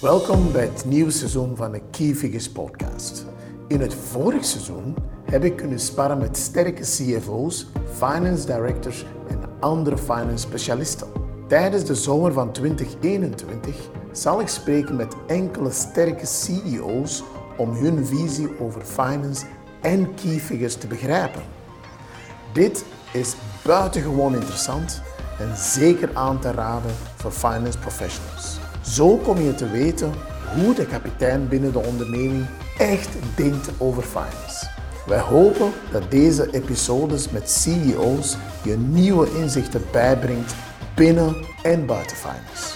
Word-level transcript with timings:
Welkom 0.00 0.52
bij 0.52 0.64
het 0.64 0.84
nieuwe 0.84 1.10
seizoen 1.10 1.56
van 1.56 1.72
de 1.72 1.80
Key 1.90 2.14
Figures 2.14 2.50
podcast. 2.50 3.24
In 3.68 3.80
het 3.80 3.94
vorige 3.94 4.44
seizoen 4.44 4.96
heb 5.24 5.44
ik 5.44 5.56
kunnen 5.56 5.80
sparren 5.80 6.18
met 6.18 6.36
sterke 6.36 6.82
CFO's, 6.82 7.66
finance 7.96 8.46
directors 8.46 9.04
en 9.28 9.40
andere 9.60 9.98
finance 9.98 10.46
specialisten. 10.46 11.08
Tijdens 11.48 11.84
de 11.84 11.94
zomer 11.94 12.32
van 12.32 12.52
2021 12.52 13.76
zal 14.12 14.40
ik 14.40 14.48
spreken 14.48 14.96
met 14.96 15.14
enkele 15.26 15.70
sterke 15.70 16.26
CEO's 16.26 17.22
om 17.56 17.70
hun 17.70 18.06
visie 18.06 18.60
over 18.60 18.80
finance 18.80 19.46
en 19.80 20.14
key 20.14 20.38
figures 20.38 20.76
te 20.76 20.86
begrijpen. 20.86 21.42
Dit 22.52 22.84
is 23.12 23.36
buitengewoon 23.64 24.34
interessant 24.34 25.02
en 25.38 25.56
zeker 25.56 26.10
aan 26.14 26.40
te 26.40 26.50
raden 26.50 26.94
voor 27.16 27.30
finance 27.30 27.78
professionals. 27.78 28.57
Zo 28.88 29.16
kom 29.16 29.40
je 29.40 29.54
te 29.54 29.70
weten 29.70 30.12
hoe 30.54 30.74
de 30.74 30.86
kapitein 30.86 31.48
binnen 31.48 31.72
de 31.72 31.78
onderneming 31.78 32.46
echt 32.78 33.08
denkt 33.36 33.70
over 33.78 34.02
finance. 34.02 34.66
Wij 35.06 35.18
hopen 35.18 35.72
dat 35.92 36.10
deze 36.10 36.50
episodes 36.50 37.30
met 37.30 37.50
CEO's 37.50 38.36
je 38.64 38.76
nieuwe 38.76 39.36
inzichten 39.36 39.82
bijbrengt 39.92 40.54
binnen 40.94 41.36
en 41.62 41.86
buiten 41.86 42.16
finance. 42.16 42.74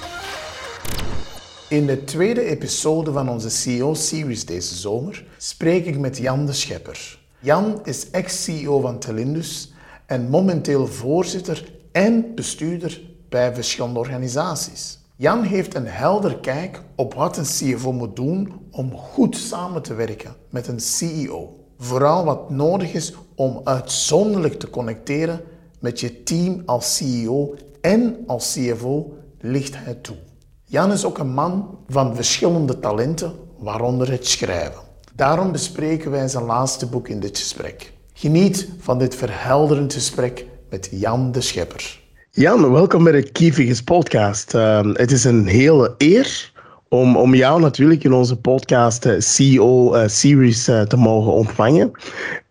In 1.69 1.87
de 1.87 2.05
tweede 2.05 2.43
episode 2.43 3.13
van 3.13 3.29
onze 3.29 3.51
CEO-series 3.51 4.47
deze 4.47 4.75
zomer 4.75 5.25
spreek 5.37 5.87
ik 5.87 5.99
met 5.99 6.17
Jan 6.17 6.47
de 6.47 6.53
Schepper. 6.53 7.19
Jan 7.39 7.81
is 7.85 8.11
ex-CEO 8.11 8.81
van 8.81 8.99
Telindus 8.99 9.73
en 10.07 10.29
momenteel 10.31 10.87
voorzitter 10.87 11.73
en 11.93 12.35
bestuurder 12.35 13.01
bij 13.29 13.55
verschillende 13.55 13.99
organisaties. 13.99 15.01
Jan 15.23 15.43
heeft 15.43 15.75
een 15.75 15.87
helder 15.87 16.39
kijk 16.39 16.83
op 16.97 17.15
wat 17.15 17.37
een 17.37 17.45
CFO 17.45 17.93
moet 17.93 18.17
doen 18.17 18.53
om 18.71 18.93
goed 18.97 19.37
samen 19.37 19.83
te 19.83 19.95
werken 19.95 20.35
met 20.51 20.69
een 20.69 20.81
CEO. 20.81 21.57
Vooral 21.79 22.25
wat 22.25 22.51
nodig 22.51 22.93
is 22.93 23.15
om 23.35 23.61
uitzonderlijk 23.65 24.59
te 24.59 24.71
connecteren 24.71 25.41
met 25.81 26.01
je 26.01 26.23
team 26.23 26.63
als 26.67 26.97
CEO 26.97 27.55
en 27.81 28.17
als 28.27 28.53
CFO 28.53 29.13
ligt 29.41 29.75
hij 29.77 29.95
toe. 29.95 30.17
Jan 30.65 30.93
is 30.93 31.05
ook 31.05 31.19
een 31.19 31.33
man 31.33 31.79
van 31.89 32.15
verschillende 32.15 32.79
talenten, 32.79 33.33
waaronder 33.59 34.11
het 34.11 34.27
schrijven. 34.27 34.83
Daarom 35.15 35.53
bespreken 35.53 36.11
wij 36.11 36.29
zijn 36.29 36.45
laatste 36.45 36.87
boek 36.87 37.09
in 37.09 37.21
dit 37.21 37.39
gesprek. 37.39 37.93
Geniet 38.13 38.69
van 38.79 38.99
dit 38.99 39.15
verhelderend 39.15 39.93
gesprek 39.93 40.47
met 40.71 40.89
Jan 40.91 41.33
de 41.33 41.41
Schepper. 41.41 42.02
Jan, 42.35 42.73
welkom 42.73 43.05
bij 43.05 43.13
de 43.13 43.31
Kieviges 43.31 43.83
podcast. 43.83 44.55
Uh, 44.55 44.81
het 44.93 45.11
is 45.11 45.25
een 45.25 45.47
hele 45.47 45.95
eer 45.99 46.53
om, 46.89 47.17
om 47.17 47.35
jou 47.35 47.61
natuurlijk 47.61 48.05
in 48.05 48.13
onze 48.13 48.37
podcast 48.37 49.07
uh, 49.07 49.15
CEO 49.19 49.95
uh, 49.95 50.09
Series 50.09 50.69
uh, 50.69 50.83
te 50.83 50.97
mogen 50.97 51.33
ontvangen. 51.33 51.91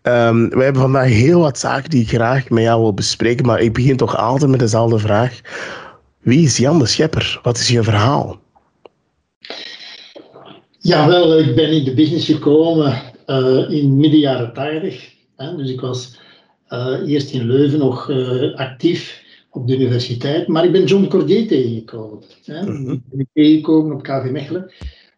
Um, 0.02 0.48
we 0.48 0.62
hebben 0.62 0.82
vandaag 0.82 1.08
heel 1.08 1.40
wat 1.40 1.58
zaken 1.58 1.90
die 1.90 2.02
ik 2.02 2.08
graag 2.08 2.50
met 2.50 2.62
jou 2.62 2.80
wil 2.80 2.94
bespreken, 2.94 3.46
maar 3.46 3.60
ik 3.60 3.72
begin 3.72 3.96
toch 3.96 4.16
altijd 4.16 4.50
met 4.50 4.60
dezelfde 4.60 4.98
vraag. 4.98 5.40
Wie 6.20 6.44
is 6.44 6.56
Jan 6.56 6.78
de 6.78 6.86
Schepper? 6.86 7.40
Wat 7.42 7.58
is 7.58 7.68
je 7.68 7.82
verhaal? 7.82 8.40
Ja, 10.78 11.06
wel, 11.06 11.38
ik 11.38 11.54
ben 11.54 11.70
in 11.70 11.84
de 11.84 11.94
business 11.94 12.26
gekomen 12.26 13.02
in 13.68 13.96
midden 13.96 14.20
jaren 14.20 14.52
80. 14.52 15.14
Dus 15.56 15.70
ik 15.70 15.80
was 15.80 16.20
eerst 17.06 17.32
in 17.32 17.46
Leuven 17.46 17.78
nog 17.78 18.10
actief 18.54 19.21
op 19.52 19.66
de 19.66 19.76
universiteit. 19.76 20.46
Maar 20.46 20.64
ik 20.64 20.72
ben 20.72 20.84
John 20.84 21.06
Cordier 21.06 21.46
tegengekomen. 21.46 22.22
Hè. 22.44 22.62
Mm 22.62 22.84
-hmm. 22.84 22.92
Ik 22.92 23.16
ben 23.16 23.28
tegengekomen 23.32 23.92
op 23.92 24.02
KV 24.02 24.30
Mechelen. 24.30 24.72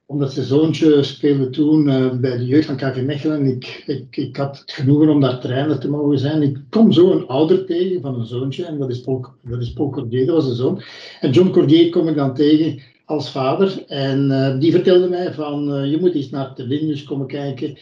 Omdat 0.07 0.33
zijn 0.33 0.47
zoontje 0.47 1.03
speelde 1.03 1.51
toen 1.51 1.89
uh, 1.89 2.19
bij 2.19 2.37
de 2.37 2.47
jeugd 2.47 2.67
van 2.67 2.77
KV 2.77 3.03
Mechelen. 3.03 3.47
Ik, 3.47 3.83
ik, 3.87 4.17
ik 4.17 4.37
had 4.37 4.59
het 4.59 4.73
genoegen 4.73 5.09
om 5.09 5.21
daar 5.21 5.41
trainer 5.41 5.79
te 5.79 5.91
mogen 5.91 6.19
zijn. 6.19 6.43
Ik 6.43 6.59
kom 6.71 6.93
zo 6.93 7.11
een 7.11 7.27
ouder 7.27 7.67
tegen 7.67 8.01
van 8.01 8.21
een 8.21 8.27
zoontje. 8.27 8.65
En 8.65 8.79
dat 8.79 8.91
is 8.91 9.01
Paul, 9.01 9.27
dat 9.43 9.61
is 9.61 9.73
Paul 9.73 9.91
Cordier, 9.91 10.27
dat 10.27 10.35
was 10.35 10.49
de 10.49 10.55
zoon. 10.55 10.83
En 11.21 11.31
John 11.31 11.51
Cordier 11.51 11.91
kom 11.91 12.09
ik 12.09 12.17
dan 12.17 12.35
tegen 12.35 12.83
als 13.05 13.31
vader. 13.31 13.85
En 13.87 14.31
uh, 14.31 14.59
die 14.61 14.73
vertelde 14.73 15.09
mij 15.09 15.33
van, 15.33 15.77
uh, 15.77 15.91
je 15.91 15.99
moet 16.01 16.15
eens 16.15 16.31
naar 16.31 16.55
de 16.55 16.67
Lindus 16.67 17.05
komen 17.05 17.27
kijken. 17.27 17.79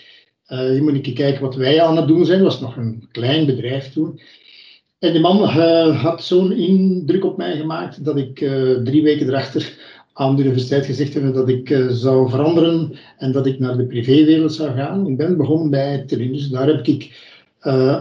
je 0.47 0.79
moet 0.83 0.93
een 0.93 1.03
keer 1.03 1.13
kijken 1.13 1.43
wat 1.43 1.55
wij 1.55 1.83
aan 1.83 1.97
het 1.97 2.09
doen 2.09 2.25
zijn. 2.25 2.43
Dat 2.43 2.53
was 2.53 2.61
nog 2.61 2.77
een 2.77 3.09
klein 3.11 3.47
bedrijf 3.47 3.93
toen. 3.93 4.21
En 5.03 5.13
die 5.13 5.21
man 5.21 5.43
uh, 5.43 6.03
had 6.03 6.25
zo'n 6.25 6.53
indruk 6.53 7.25
op 7.25 7.37
mij 7.37 7.57
gemaakt 7.57 8.05
dat 8.05 8.17
ik 8.17 8.41
uh, 8.41 8.77
drie 8.77 9.03
weken 9.03 9.29
erachter 9.29 9.79
aan 10.13 10.37
de 10.37 10.43
universiteit 10.43 10.87
gezegd 10.87 11.15
heb 11.15 11.35
dat 11.35 11.49
ik 11.49 11.71
uh, 11.71 11.89
zou 11.89 12.31
veranderen 12.31 12.93
en 13.19 13.33
dat 13.33 13.47
ik 13.47 13.59
naar 13.59 13.77
de 13.77 13.87
privéwereld 13.87 14.55
zou 14.55 14.71
gaan. 14.71 15.07
Ik 15.07 15.17
ben 15.17 15.37
begonnen 15.37 15.71
bij 15.71 16.05
Telindus. 16.07 16.49
Daar 16.49 16.67
heb 16.67 16.87
ik 16.87 17.31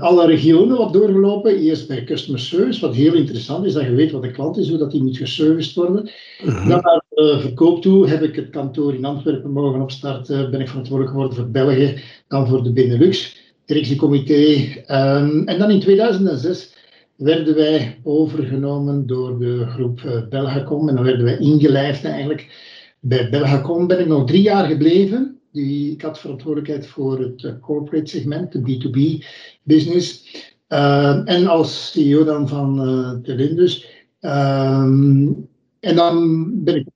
alle 0.01 0.25
regionen 0.25 0.77
wat 0.77 0.93
doorgelopen. 0.93 1.57
Eerst 1.57 1.87
bij 1.87 2.03
customer 2.03 2.39
service, 2.39 2.81
wat 2.81 2.95
heel 2.95 3.13
interessant 3.13 3.65
is, 3.65 3.73
dat 3.73 3.83
je 3.83 3.91
weet 3.91 4.11
wat 4.11 4.21
de 4.21 4.31
klant 4.31 4.57
is, 4.57 4.69
hoe 4.69 4.77
dat 4.77 4.91
die 4.91 5.03
moet 5.03 5.17
geserviced 5.17 5.75
worden. 5.75 6.09
Mm-hmm. 6.43 6.69
Dan 6.69 6.81
naar 6.81 7.39
verkoop 7.39 7.81
toe 7.81 8.07
heb 8.07 8.21
ik 8.21 8.35
het 8.35 8.49
kantoor 8.49 8.93
in 8.93 9.05
Antwerpen 9.05 9.51
mogen 9.51 9.81
opstarten. 9.81 10.51
Ben 10.51 10.59
ik 10.59 10.67
verantwoordelijk 10.67 11.15
geworden 11.15 11.37
voor 11.37 11.49
België, 11.49 12.01
dan 12.27 12.47
voor 12.47 12.63
de 12.63 12.71
Benelux, 12.71 13.37
directiecomité. 13.65 14.53
Um, 14.87 15.47
en 15.47 15.59
dan 15.59 15.71
in 15.71 15.79
2006 15.79 16.79
werden 17.21 17.55
wij 17.55 17.99
overgenomen 18.03 19.07
door 19.07 19.39
de 19.39 19.65
groep 19.67 20.01
uh, 20.01 20.27
Belgacom 20.29 20.89
en 20.89 20.95
dan 20.95 21.03
werden 21.03 21.25
wij 21.25 21.37
ingelijfd 21.37 22.05
eigenlijk. 22.05 22.69
Bij 22.99 23.29
Belgacom 23.29 23.87
ben 23.87 23.99
ik 23.99 24.07
nog 24.07 24.27
drie 24.27 24.41
jaar 24.41 24.65
gebleven. 24.65 25.39
Die, 25.51 25.91
ik 25.91 26.01
had 26.01 26.19
verantwoordelijkheid 26.19 26.87
voor 26.87 27.19
het 27.19 27.43
uh, 27.43 27.51
corporate 27.61 28.09
segment, 28.09 28.51
de 28.51 28.59
B2B 28.59 29.25
business. 29.63 30.35
Uh, 30.69 31.21
en 31.25 31.47
als 31.47 31.91
CEO 31.91 32.23
dan 32.23 32.47
van 32.47 32.89
uh, 32.89 33.11
Telindus. 33.11 33.85
Um, 34.21 35.49
en 35.79 35.95
dan 35.95 36.49
ben 36.63 36.75
ik 36.75 36.87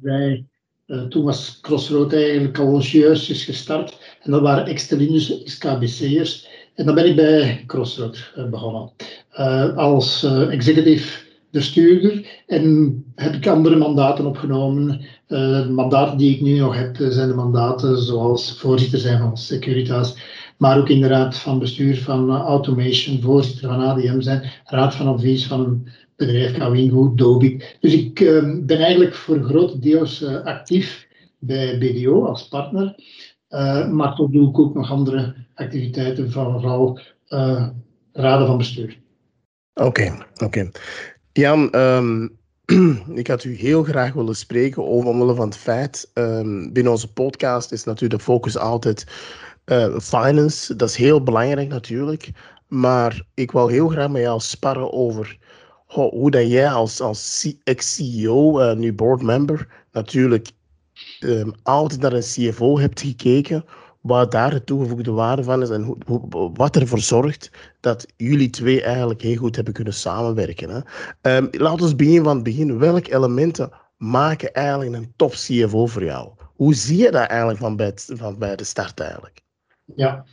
bij, 0.00 0.44
toen 1.08 1.24
was 1.24 1.58
Crossroad 1.60 2.12
eigenlijk 2.12 2.58
al 2.58 2.80
gestart. 2.80 4.18
En 4.22 4.30
dat 4.30 4.40
waren 4.40 4.66
ex-Telindus, 4.66 5.42
ex-KBC'ers. 5.42 6.49
En 6.74 6.86
dan 6.86 6.94
ben 6.94 7.06
ik 7.06 7.16
bij 7.16 7.64
Crossroad 7.66 8.32
begonnen. 8.50 8.90
Uh, 9.38 9.76
als 9.76 10.24
uh, 10.24 10.52
executive 10.52 11.18
bestuurder 11.50 12.42
en 12.46 13.04
heb 13.14 13.34
ik 13.34 13.46
andere 13.46 13.76
mandaten 13.76 14.26
opgenomen. 14.26 15.00
Mandaten 15.70 16.18
die 16.18 16.34
ik 16.34 16.40
nu 16.40 16.58
nog 16.58 16.76
heb 16.76 16.96
zijn 16.98 17.28
de 17.28 17.34
mandaten 17.34 17.98
zoals 17.98 18.58
voorzitter 18.58 18.98
zijn 18.98 19.18
van 19.18 19.36
Securitas, 19.36 20.16
maar 20.58 20.78
ook 20.78 20.88
in 20.88 21.00
de 21.00 21.06
raad 21.06 21.38
van 21.38 21.58
bestuur 21.58 21.96
van 21.96 22.30
Automation, 22.30 23.20
voorzitter 23.20 23.68
van 23.68 23.80
ADM 23.80 24.20
zijn, 24.20 24.50
raad 24.64 24.94
van 24.94 25.06
advies 25.06 25.46
van 25.46 25.60
een 25.60 25.88
bedrijf 26.16 26.58
Kawingo, 26.58 27.14
Dobic. 27.14 27.76
Dus 27.80 27.92
ik 27.92 28.14
ben 28.66 28.78
eigenlijk 28.78 29.14
voor 29.14 29.42
grote 29.42 29.78
deels 29.78 30.24
actief 30.24 31.08
bij 31.38 31.78
BDO 31.78 32.24
als 32.24 32.48
partner, 32.48 32.94
maar 33.90 34.14
toch 34.14 34.30
doe 34.30 34.48
ik 34.48 34.58
ook 34.58 34.74
nog 34.74 34.90
andere 34.90 35.34
activiteiten 35.60 36.30
van 36.30 36.60
vooral 36.60 37.00
raden 38.12 38.46
van 38.46 38.58
bestuur. 38.58 38.98
Oké, 39.74 40.26
oké. 40.36 40.70
Jan, 41.32 41.76
um, 41.76 42.38
ik 43.22 43.26
had 43.26 43.44
u 43.44 43.54
heel 43.54 43.82
graag 43.82 44.12
willen 44.12 44.36
spreken 44.36 44.86
over 44.86 45.08
omwille 45.08 45.34
van 45.34 45.46
het 45.46 45.56
feit, 45.56 46.10
um, 46.14 46.72
binnen 46.72 46.92
onze 46.92 47.12
podcast 47.12 47.72
is 47.72 47.84
natuurlijk 47.84 48.20
de 48.20 48.26
focus 48.26 48.56
altijd 48.56 49.06
uh, 49.66 49.98
finance. 49.98 50.76
Dat 50.76 50.88
is 50.88 50.96
heel 50.96 51.22
belangrijk 51.22 51.68
natuurlijk. 51.68 52.30
Maar 52.68 53.22
ik 53.34 53.50
wou 53.50 53.72
heel 53.72 53.88
graag 53.88 54.08
met 54.08 54.22
jou 54.22 54.40
sparren 54.40 54.92
over 54.92 55.38
ho, 55.86 56.10
hoe 56.10 56.30
dat 56.30 56.50
jij 56.50 56.70
als, 56.70 57.00
als 57.00 57.54
ex-CEO, 57.64 58.60
uh, 58.60 58.76
nu 58.76 58.92
boardmember, 58.92 59.68
natuurlijk 59.92 60.50
um, 61.20 61.52
altijd 61.62 62.00
naar 62.00 62.12
een 62.12 62.20
CFO 62.20 62.78
hebt 62.78 63.00
gekeken 63.00 63.64
wat 64.00 64.30
daar 64.30 64.50
de 64.50 64.64
toegevoegde 64.64 65.10
waarde 65.10 65.42
van 65.42 65.62
is 65.62 65.68
en 65.68 65.96
wat 66.54 66.76
ervoor 66.76 67.00
zorgt 67.00 67.50
dat 67.80 68.06
jullie 68.16 68.50
twee 68.50 68.82
eigenlijk 68.82 69.22
heel 69.22 69.36
goed 69.36 69.56
hebben 69.56 69.74
kunnen 69.74 69.94
samenwerken. 69.94 70.70
Hè. 70.70 71.36
Um, 71.36 71.48
laten 71.52 71.88
we 71.88 71.96
beginnen 71.96 72.24
van 72.24 72.34
het 72.34 72.44
begin. 72.44 72.78
Welke 72.78 73.14
elementen 73.14 73.70
maken 73.96 74.52
eigenlijk 74.52 74.94
een 74.94 75.12
top 75.16 75.30
CFO 75.30 75.86
voor 75.86 76.04
jou? 76.04 76.30
Hoe 76.54 76.74
zie 76.74 76.98
je 76.98 77.10
dat 77.10 77.28
eigenlijk 77.28 77.58
van 77.58 77.76
bij, 77.76 77.92
van 77.96 78.38
bij 78.38 78.56
de 78.56 78.64
start 78.64 79.00
eigenlijk? 79.00 79.40
Ja, 79.94 80.24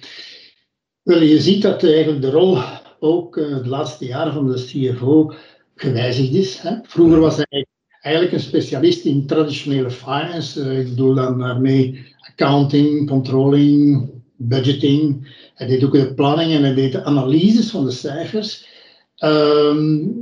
wel, 1.04 1.22
je 1.22 1.42
ziet 1.42 1.62
dat 1.62 1.84
eigenlijk 1.84 2.22
de 2.22 2.32
rol 2.32 2.60
ook 3.00 3.38
uh, 3.38 3.64
de 3.64 3.70
laatste 3.70 4.06
jaren 4.06 4.34
van 4.34 4.48
de 4.48 4.66
CFO 4.66 5.34
gewijzigd 5.76 6.34
is. 6.34 6.60
Hè. 6.60 6.78
Vroeger 6.84 7.20
was 7.20 7.36
hij 7.36 7.66
eigenlijk 8.02 8.36
een 8.36 8.40
specialist 8.40 9.06
in 9.06 9.28
traditionele 9.28 9.92
finance. 9.92 10.60
Uh, 10.60 10.80
ik 10.80 10.90
bedoel 10.90 11.16
dan 11.16 11.40
daarmee 11.40 12.16
accounting, 12.38 13.08
controlling, 13.08 14.10
budgeting. 14.36 15.28
Hij 15.56 15.68
deed 15.68 15.84
ook 15.84 15.92
de 15.92 16.14
planning 16.14 16.52
en 16.52 16.76
deed 16.76 16.92
de 16.92 17.04
analyses 17.04 17.70
van 17.70 17.86
de 17.86 17.92
cijfers. 17.92 18.68
Um, 19.24 20.14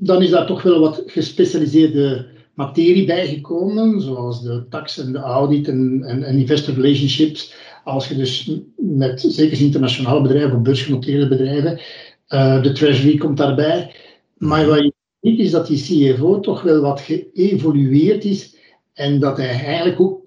dan 0.00 0.22
is 0.22 0.30
daar 0.30 0.46
toch 0.46 0.62
wel 0.62 0.80
wat 0.80 1.02
gespecialiseerde 1.06 2.26
materie 2.54 3.06
bijgekomen, 3.06 4.00
zoals 4.00 4.42
de 4.42 4.66
tax 4.68 4.98
en 4.98 5.12
de 5.12 5.18
audit 5.18 5.68
en, 5.68 6.02
en, 6.04 6.38
investor 6.38 6.74
relationships. 6.74 7.54
Als 7.84 8.08
je 8.08 8.16
dus 8.16 8.50
met, 8.76 9.20
zeker 9.20 9.60
internationale 9.60 10.22
bedrijven 10.22 10.56
of 10.56 10.62
beursgenoteerde 10.62 11.28
bedrijven, 11.28 11.80
uh, 12.28 12.62
de 12.62 12.72
treasury 12.72 13.16
komt 13.16 13.36
daarbij. 13.36 13.94
Maar 14.36 14.66
wat 14.66 14.78
je 14.78 14.92
ziet 15.20 15.38
is 15.38 15.50
dat 15.50 15.66
die 15.66 16.14
CFO 16.14 16.40
toch 16.40 16.62
wel 16.62 16.80
wat 16.80 17.00
geëvolueerd 17.00 18.24
is 18.24 18.56
en 18.92 19.20
dat 19.20 19.36
hij 19.36 19.48
eigenlijk 19.48 20.00
ook 20.00 20.17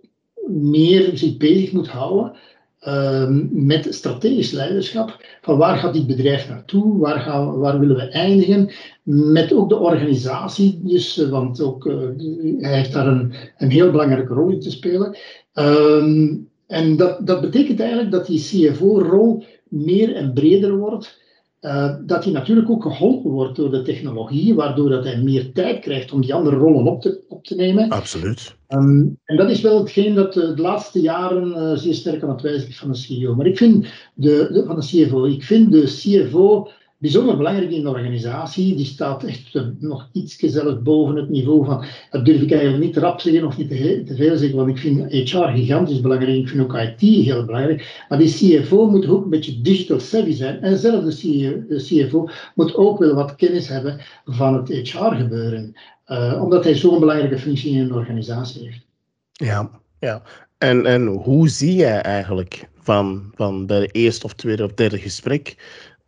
meer 0.48 1.18
zich 1.18 1.38
bezig 1.38 1.72
moet 1.72 1.88
houden 1.88 2.36
Ehm, 2.82 3.66
met 3.66 3.88
strategisch 3.90 4.52
leiderschap. 4.52 5.26
Van 5.42 5.58
waar 5.58 5.78
gaat 5.78 5.94
dit 5.94 6.08
bedrijf 6.08 6.50
naartoe? 6.50 6.98
Waar, 6.98 7.20
gaan, 7.20 7.58
waar 7.58 7.80
willen 7.80 7.96
we 7.96 8.02
eindigen? 8.02 8.70
Met 9.04 9.54
ook 9.54 9.70
de 9.70 9.78
organisatie, 9.78 10.80
dus, 10.84 11.18
eh, 11.18 11.30
want 11.30 11.62
ook, 11.62 11.86
uh, 11.86 12.10
hij 12.58 12.76
heeft 12.76 12.94
daar 12.94 13.08
een, 13.08 13.34
een 13.58 13.72
heel 13.72 13.92
belangrijke 13.92 14.34
rol 14.34 14.50
in 14.50 14.60
te 14.60 14.72
spelen. 14.72 15.18
Ehm, 15.54 16.36
en 16.68 16.98
dat, 16.98 17.28
dat 17.28 17.42
betekent 17.42 17.80
eigenlijk 17.80 18.12
dat 18.12 18.26
die 18.26 18.40
CFO-rol 18.40 19.44
meer 19.70 20.16
en 20.16 20.34
breder 20.34 20.78
wordt. 20.78 21.20
Uh, 21.62 21.96
dat 22.06 22.24
hij 22.24 22.34
natuurlijk 22.34 22.70
ook 22.70 22.84
geholpen 22.84 23.32
wordt 23.32 23.56
door 23.56 23.72
de 23.72 23.82
technologie, 23.82 24.56
waardoor 24.56 24.90
dat 24.90 25.04
hij 25.04 25.22
meer 25.22 25.52
tijd 25.54 25.80
krijgt 25.80 26.12
om 26.12 26.22
die 26.22 26.34
andere 26.34 26.56
rollen 26.56 26.86
op 26.86 27.02
te, 27.02 27.22
op 27.28 27.44
te 27.44 27.56
nemen. 27.56 27.90
Absoluut. 27.90 28.56
Um, 28.70 29.20
en 29.26 29.38
dat 29.38 29.50
is 29.50 29.62
wel 29.62 29.80
hetgeen 29.80 30.16
dat 30.16 30.34
de, 30.34 30.54
de 30.54 30.62
laatste 30.62 31.02
jaren 31.02 31.48
uh, 31.48 31.78
zeer 31.78 31.94
sterk 31.94 32.24
aan 32.24 32.30
het 32.30 32.42
wijzigen 32.42 32.70
is 32.70 32.80
van 32.80 32.92
de 32.92 32.98
CEO. 32.98 33.36
Maar 33.36 33.46
ik 33.46 33.58
vind 33.58 33.88
de, 34.14 34.50
de, 34.52 34.64
van 34.66 34.80
de 34.80 34.86
CFO, 34.86 35.26
ik 35.26 35.44
vind 35.44 35.72
de 35.72 35.84
CFO 35.84 36.70
bijzonder 37.02 37.38
belangrijk 37.38 37.72
in 37.72 37.82
de 37.82 37.90
organisatie. 37.90 38.76
Die 38.76 38.86
staat 38.86 39.24
echt 39.24 39.56
uh, 39.56 39.64
nog 39.80 40.10
iets 40.12 40.36
zelf 40.38 40.82
boven 40.82 41.16
het 41.16 41.30
niveau 41.30 41.66
van, 41.66 41.86
dat 42.10 42.26
durf 42.26 42.42
ik 42.42 42.52
eigenlijk 42.52 42.84
niet 42.84 42.98
rap 42.98 43.20
zeggen 43.20 43.46
of 43.46 43.58
niet 43.58 43.70
te, 43.70 44.16
veel 44.16 44.38
zeggen, 44.38 44.58
want 44.58 44.70
ik 44.70 44.78
vind 44.78 45.12
HR 45.12 45.38
gigantisch 45.38 46.02
belangrijk, 46.02 46.38
ik 46.38 46.48
vind 46.48 46.62
ook 46.62 46.78
IT 46.78 47.00
heel 47.00 47.46
belangrijk. 47.46 48.04
Maar 48.10 48.18
die 48.18 48.62
CFO 48.62 48.90
moet 48.90 49.08
ook 49.08 49.24
een 49.24 49.30
beetje 49.30 49.62
digital 49.62 50.00
savvy 50.00 50.32
zijn. 50.34 50.62
En 50.62 50.78
zelf 50.78 51.04
de, 51.04 51.76
CFO 51.78 52.30
moet 52.56 52.76
ook 52.76 53.00
wel 53.00 53.14
wat 53.14 53.36
kennis 53.36 53.68
hebben 53.68 54.02
van 54.26 54.54
het 54.54 54.68
HR 54.70 55.14
gebeuren. 55.14 55.74
Uh, 56.08 56.40
omdat 56.42 56.64
hij 56.64 56.76
zo'n 56.76 57.00
belangrijke 57.00 57.40
functie 57.40 57.72
in 57.72 57.80
een 57.80 57.94
organisatie 57.94 58.64
heeft. 58.64 58.86
Ja, 59.32 59.70
ja. 60.00 60.22
En, 60.58 60.86
en 60.86 61.08
hoe 61.08 61.50
zie 61.50 61.76
jij 61.76 62.02
eigenlijk 62.02 62.70
van, 62.82 63.32
van 63.36 63.66
bij 63.66 63.80
de 63.80 63.88
eerste 63.88 64.26
of 64.26 64.34
tweede 64.34 64.64
of 64.64 64.74
derde 64.74 64.98
gesprek 64.98 65.56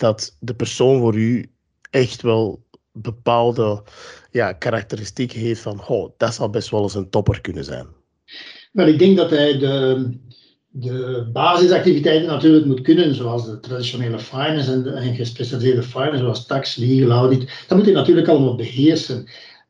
dat 0.03 0.37
de 0.39 0.53
persoon 0.53 0.99
voor 0.99 1.15
u 1.15 1.45
echt 1.89 2.21
wel 2.21 2.63
bepaalde 2.91 3.83
ja, 4.31 4.53
karakteristieken 4.53 5.39
heeft 5.39 5.61
van, 5.61 5.87
oh, 5.87 6.11
dat 6.17 6.33
zal 6.33 6.49
best 6.49 6.69
wel 6.69 6.81
eens 6.81 6.95
een 6.95 7.09
topper 7.09 7.41
kunnen 7.41 7.63
zijn? 7.63 7.87
Wel, 8.71 8.87
ik 8.87 8.99
denk 8.99 9.17
dat 9.17 9.29
hij 9.29 9.57
de, 9.57 10.09
de 10.69 11.29
basisactiviteiten 11.33 12.27
natuurlijk 12.27 12.65
moet 12.65 12.81
kunnen, 12.81 13.15
zoals 13.15 13.45
de 13.45 13.59
traditionele 13.59 14.19
finance 14.19 14.71
en, 14.71 14.83
de, 14.83 14.89
en 14.89 15.15
gespecialiseerde 15.15 15.83
finance, 15.83 16.17
zoals 16.17 16.45
tax, 16.45 16.75
legal, 16.75 17.11
audit. 17.11 17.63
Dat 17.67 17.77
moet 17.77 17.85
hij 17.85 17.95
natuurlijk 17.95 18.27
allemaal 18.27 18.55
beheersen. 18.55 19.25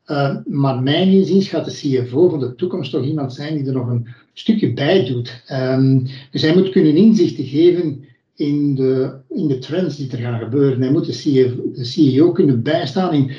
Uh, 0.06 0.36
maar 0.44 0.82
mijn 0.82 1.08
inziens 1.08 1.48
gaat 1.48 1.64
de 1.64 1.70
CFO 2.04 2.28
van 2.28 2.40
de 2.40 2.54
toekomst 2.54 2.90
toch 2.90 3.04
iemand 3.04 3.32
zijn 3.32 3.56
die 3.56 3.66
er 3.66 3.72
nog 3.72 3.88
een 3.88 4.08
stukje 4.32 4.72
bij 4.72 5.04
doet. 5.04 5.42
Um, 5.52 6.06
dus 6.30 6.42
hij 6.42 6.54
moet 6.54 6.70
kunnen 6.70 6.96
inzichten 6.96 7.44
geven 7.44 8.04
in 8.36 8.74
de, 8.74 9.16
in 9.28 9.48
de 9.48 9.58
trends 9.58 9.96
die 9.96 10.10
er 10.10 10.18
gaan 10.18 10.38
gebeuren. 10.38 10.80
Hij 10.80 10.90
moet 10.90 11.06
de 11.06 11.12
CEO, 11.12 11.50
de 11.74 11.84
CEO 11.84 12.32
kunnen 12.32 12.62
bijstaan 12.62 13.12
in 13.12 13.30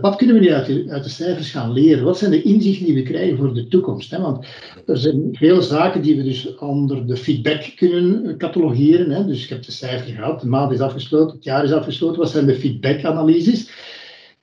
wat 0.00 0.16
kunnen 0.16 0.36
we 0.36 0.42
nu 0.42 0.52
uit 0.52 0.66
de, 0.66 0.86
uit 0.88 1.04
de, 1.04 1.10
cijfers 1.10 1.50
gaan 1.50 1.72
leren? 1.72 2.04
Wat 2.04 2.18
zijn 2.18 2.30
de 2.30 2.42
inzichten 2.42 2.86
die 2.86 2.94
we 2.94 3.02
krijgen 3.02 3.36
voor 3.36 3.54
de 3.54 3.68
toekomst? 3.68 4.10
Hè? 4.10 4.20
Want 4.20 4.46
er 4.86 4.98
zijn 4.98 5.28
veel 5.32 5.62
zaken 5.62 6.02
die 6.02 6.16
we 6.16 6.22
dus 6.22 6.56
onder 6.56 7.06
de 7.06 7.16
feedback 7.16 7.72
kunnen 7.76 8.36
catalogeren. 8.36 9.10
Hè? 9.10 9.26
Dus 9.26 9.48
je 9.48 9.54
hebt 9.54 9.66
de 9.66 9.72
cijfers 9.72 10.12
gehad, 10.12 10.40
de 10.40 10.46
maand 10.46 10.72
is 10.72 10.80
afgesloten, 10.80 11.34
het 11.34 11.44
jaar 11.44 11.64
is 11.64 11.72
afgesloten. 11.72 12.20
Wat 12.20 12.30
zijn 12.30 12.46
de 12.46 12.54
feedback-analyses? 12.54 13.70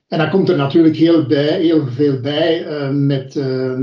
En 0.07 0.17
dan 0.17 0.29
komt 0.29 0.49
er 0.49 0.57
natuurlijk 0.57 0.95
heel, 0.95 1.25
bij, 1.25 1.61
heel 1.61 1.87
veel 1.87 2.19
bij 2.19 2.67
uh, 2.67 2.89
met, 2.89 3.35
uh, 3.35 3.73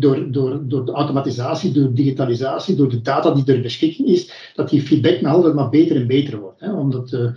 door, 0.00 0.32
door, 0.32 0.60
door 0.68 0.84
de 0.86 0.92
automatisatie, 0.92 1.72
door 1.72 1.94
digitalisatie, 1.94 2.76
door 2.76 2.88
de 2.88 3.00
data 3.02 3.34
die 3.34 3.54
er 3.54 3.60
beschikking 3.60 4.08
is, 4.08 4.52
dat 4.54 4.70
die 4.70 4.82
feedback 4.82 5.20
nog 5.20 5.32
altijd 5.32 5.54
maar 5.54 5.68
beter 5.68 5.96
en 5.96 6.06
beter 6.06 6.38
wordt. 6.38 6.60
Hè? 6.60 6.72
Omdat 6.72 7.08
de 7.08 7.32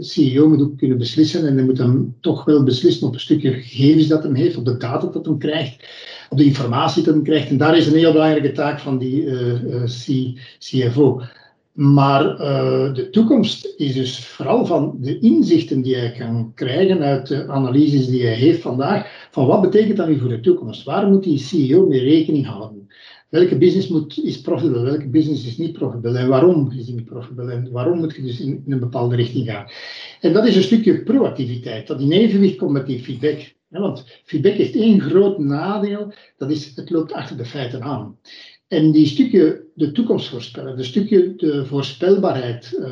CEO 0.00 0.48
moet 0.48 0.60
ook 0.60 0.78
kunnen 0.78 0.98
beslissen 0.98 1.46
en 1.46 1.54
hij 1.56 1.64
moet 1.64 1.76
dan 1.76 2.14
toch 2.20 2.44
wel 2.44 2.62
beslissen 2.62 3.06
op 3.06 3.14
een 3.14 3.20
stukje 3.20 3.52
gegevens 3.52 4.06
dat 4.06 4.22
hem 4.22 4.34
heeft, 4.34 4.56
op 4.56 4.64
de 4.64 4.76
data 4.76 5.06
dat 5.06 5.26
hem 5.26 5.38
krijgt, 5.38 5.88
op 6.30 6.38
de 6.38 6.44
informatie 6.44 7.02
dat 7.02 7.14
hem 7.14 7.22
krijgt. 7.22 7.48
En 7.48 7.56
daar 7.56 7.76
is 7.76 7.86
een 7.86 7.96
heel 7.96 8.12
belangrijke 8.12 8.52
taak 8.52 8.80
van 8.80 8.98
die 8.98 9.22
uh, 9.22 9.84
CFO. 10.58 11.22
Maar 11.74 12.40
uh, 12.40 12.94
de 12.94 13.08
toekomst 13.10 13.74
is 13.76 13.94
dus 13.94 14.26
vooral 14.26 14.66
van 14.66 14.96
de 15.00 15.18
inzichten 15.18 15.82
die 15.82 15.96
hij 15.96 16.12
kan 16.12 16.52
krijgen 16.54 17.02
uit 17.02 17.26
de 17.26 17.48
analyses 17.48 18.06
die 18.06 18.22
hij 18.22 18.34
heeft 18.34 18.60
vandaag. 18.60 19.28
Van 19.30 19.46
wat 19.46 19.60
betekent 19.60 19.96
dat 19.96 20.08
nu 20.08 20.18
voor 20.18 20.28
de 20.28 20.40
toekomst? 20.40 20.84
Waar 20.84 21.08
moet 21.08 21.22
die 21.22 21.38
CEO 21.38 21.86
mee 21.86 22.00
rekening 22.00 22.46
houden? 22.46 22.88
Welke 23.28 23.58
business 23.58 23.88
moet, 23.88 24.24
is 24.24 24.40
profitable, 24.40 24.82
welke 24.82 25.08
business 25.08 25.46
is 25.46 25.56
niet 25.56 25.72
profitable 25.72 26.18
en 26.18 26.28
waarom 26.28 26.70
is 26.70 26.84
die 26.84 26.94
niet 26.94 27.04
profitable 27.04 27.52
en 27.52 27.70
waarom 27.72 27.98
moet 27.98 28.14
je 28.14 28.22
dus 28.22 28.40
in, 28.40 28.62
in, 28.66 28.72
een 28.72 28.78
bepaalde 28.78 29.16
richting 29.16 29.50
gaan? 29.50 29.66
En 30.20 30.32
dat 30.32 30.46
is 30.46 30.56
een 30.56 30.62
stukje 30.62 31.02
proactiviteit, 31.02 31.86
dat 31.86 32.00
in 32.00 32.12
evenwicht 32.12 32.56
komt 32.56 32.72
met 32.72 32.86
die 32.86 33.00
feedback. 33.00 33.52
Want 33.68 34.04
feedback 34.24 34.54
heeft 34.54 34.74
één 34.74 35.00
groot 35.00 35.38
nadeel, 35.38 36.12
dat 36.36 36.50
is 36.50 36.72
het 36.74 36.90
loopt 36.90 37.12
achter 37.12 37.36
de 37.36 37.44
feiten 37.44 37.82
aan. 37.82 38.18
En 38.74 38.90
die 38.90 39.06
stukje 39.06 39.64
de 39.74 39.92
toekomst 39.92 40.28
voorspellen, 40.28 40.76
de 40.76 40.84
stukje 40.84 41.34
de 41.36 41.66
voorspelbaarheid 41.66 42.78
uh, 42.78 42.88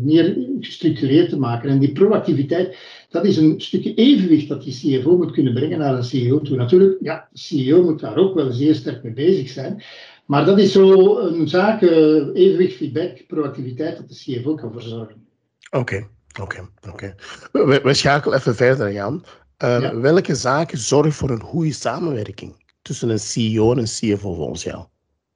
meer 0.00 0.36
gestructureerd 0.60 1.28
te 1.28 1.38
maken 1.38 1.70
en 1.70 1.78
die 1.78 1.92
proactiviteit, 1.92 2.76
dat 3.08 3.24
is 3.24 3.36
een 3.36 3.60
stukje 3.60 3.94
evenwicht 3.94 4.48
dat 4.48 4.62
die 4.62 5.00
CFO 5.00 5.16
moet 5.16 5.32
kunnen 5.32 5.54
brengen 5.54 5.78
naar 5.78 5.94
een 5.94 6.04
CEO 6.04 6.40
toe. 6.40 6.56
Natuurlijk, 6.56 6.96
ja, 7.00 7.28
de 7.32 7.38
CEO 7.38 7.82
moet 7.82 8.00
daar 8.00 8.16
ook 8.16 8.34
wel 8.34 8.52
zeer 8.52 8.74
sterk 8.74 9.02
mee 9.02 9.12
bezig 9.12 9.48
zijn, 9.48 9.82
maar 10.26 10.44
dat 10.44 10.58
is 10.58 10.72
zo 10.72 11.18
een 11.18 11.48
zaak, 11.48 11.82
uh, 11.82 11.90
evenwicht, 12.32 12.76
feedback, 12.76 13.26
proactiviteit, 13.26 13.96
dat 13.96 14.08
de 14.08 14.14
CFO 14.14 14.54
kan 14.54 14.72
verzorgen. 14.72 15.26
Oké, 15.70 16.06
oké, 16.40 16.68
oké. 16.90 17.14
We, 17.82 17.94
schakelen 17.94 18.38
even 18.38 18.54
verder, 18.54 18.92
Jan. 18.92 19.24
Uh, 19.64 19.80
ja. 19.80 19.96
Welke 19.96 20.34
zaken 20.34 20.78
zorgen 20.78 21.12
voor 21.12 21.30
een 21.30 21.42
goede 21.42 21.72
samenwerking? 21.72 22.61
Tussen 22.82 23.08
een 23.08 23.18
CEO 23.18 23.72
en 23.72 23.78
een 23.78 23.84
CFO 23.84 24.34
volgens 24.34 24.62
jou? 24.62 24.84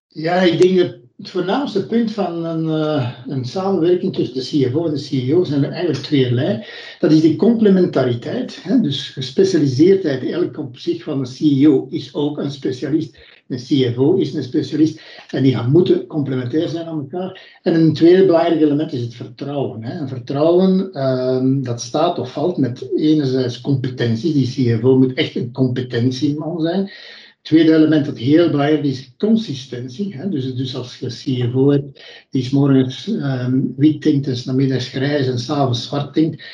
Ja, 0.09 0.41
ik 0.41 0.63
denk 0.63 0.79
dat 0.79 0.97
het 1.17 1.31
voornaamste 1.31 1.87
punt 1.87 2.13
van 2.13 2.45
een, 2.45 2.65
uh, 2.65 3.13
een 3.27 3.45
samenwerking 3.45 4.15
tussen 4.15 4.35
de 4.35 4.69
CFO 4.69 4.87
en 4.87 4.91
de 4.91 4.99
CEO 4.99 5.45
zijn 5.45 5.65
er 5.65 5.71
eigenlijk 5.71 6.03
tweeërlei. 6.03 6.65
Dat 6.99 7.13
is 7.13 7.21
die 7.21 7.37
complementariteit, 7.37 8.63
hè? 8.63 8.81
dus 8.81 9.09
gespecialiseerdheid. 9.09 10.25
Elk 10.25 10.59
op 10.59 10.79
zich 10.79 11.03
van 11.03 11.19
een 11.19 11.27
CEO 11.27 11.87
is 11.91 12.15
ook 12.15 12.39
een 12.39 12.51
specialist. 12.51 13.19
Een 13.49 13.59
CFO 13.59 14.15
is 14.15 14.35
een 14.35 14.43
specialist 14.43 15.01
en 15.31 15.43
die 15.43 15.63
moeten 15.63 16.07
complementair 16.07 16.69
zijn 16.69 16.87
aan 16.87 16.99
elkaar. 16.99 17.59
En 17.63 17.75
een 17.75 17.95
tweede 17.95 18.27
belangrijk 18.27 18.61
element 18.61 18.93
is 18.93 19.01
het 19.01 19.15
vertrouwen. 19.15 19.83
Hè? 19.83 20.09
Vertrouwen 20.09 20.91
uh, 20.93 21.65
dat 21.65 21.81
staat 21.81 22.19
of 22.19 22.33
valt 22.33 22.57
met 22.57 22.89
enerzijds 22.97 23.61
competenties. 23.61 24.55
Die 24.55 24.77
CFO 24.77 24.99
moet 24.99 25.13
echt 25.13 25.37
een 25.37 25.53
competentieman 25.53 26.61
zijn 26.61 26.91
tweede 27.47 27.75
element 27.75 28.05
dat 28.07 28.19
heel 28.19 28.51
belangrijk 28.51 28.85
is, 28.85 29.15
consistentie. 29.19 30.17
Hè? 30.17 30.29
Dus, 30.29 30.55
dus 30.55 30.77
als 30.77 30.99
je 30.99 31.07
CFO 31.07 31.71
hebt, 31.71 32.05
die 32.31 32.43
is 32.43 32.51
morgens 32.51 33.07
um, 33.07 33.75
wit 33.77 34.01
tinkt 34.01 34.27
en 34.27 34.37
namiddags 34.45 34.89
grijs 34.89 35.29
en 35.29 35.39
s'avonds 35.39 35.87
zwart 35.87 36.13
tinkt, 36.13 36.45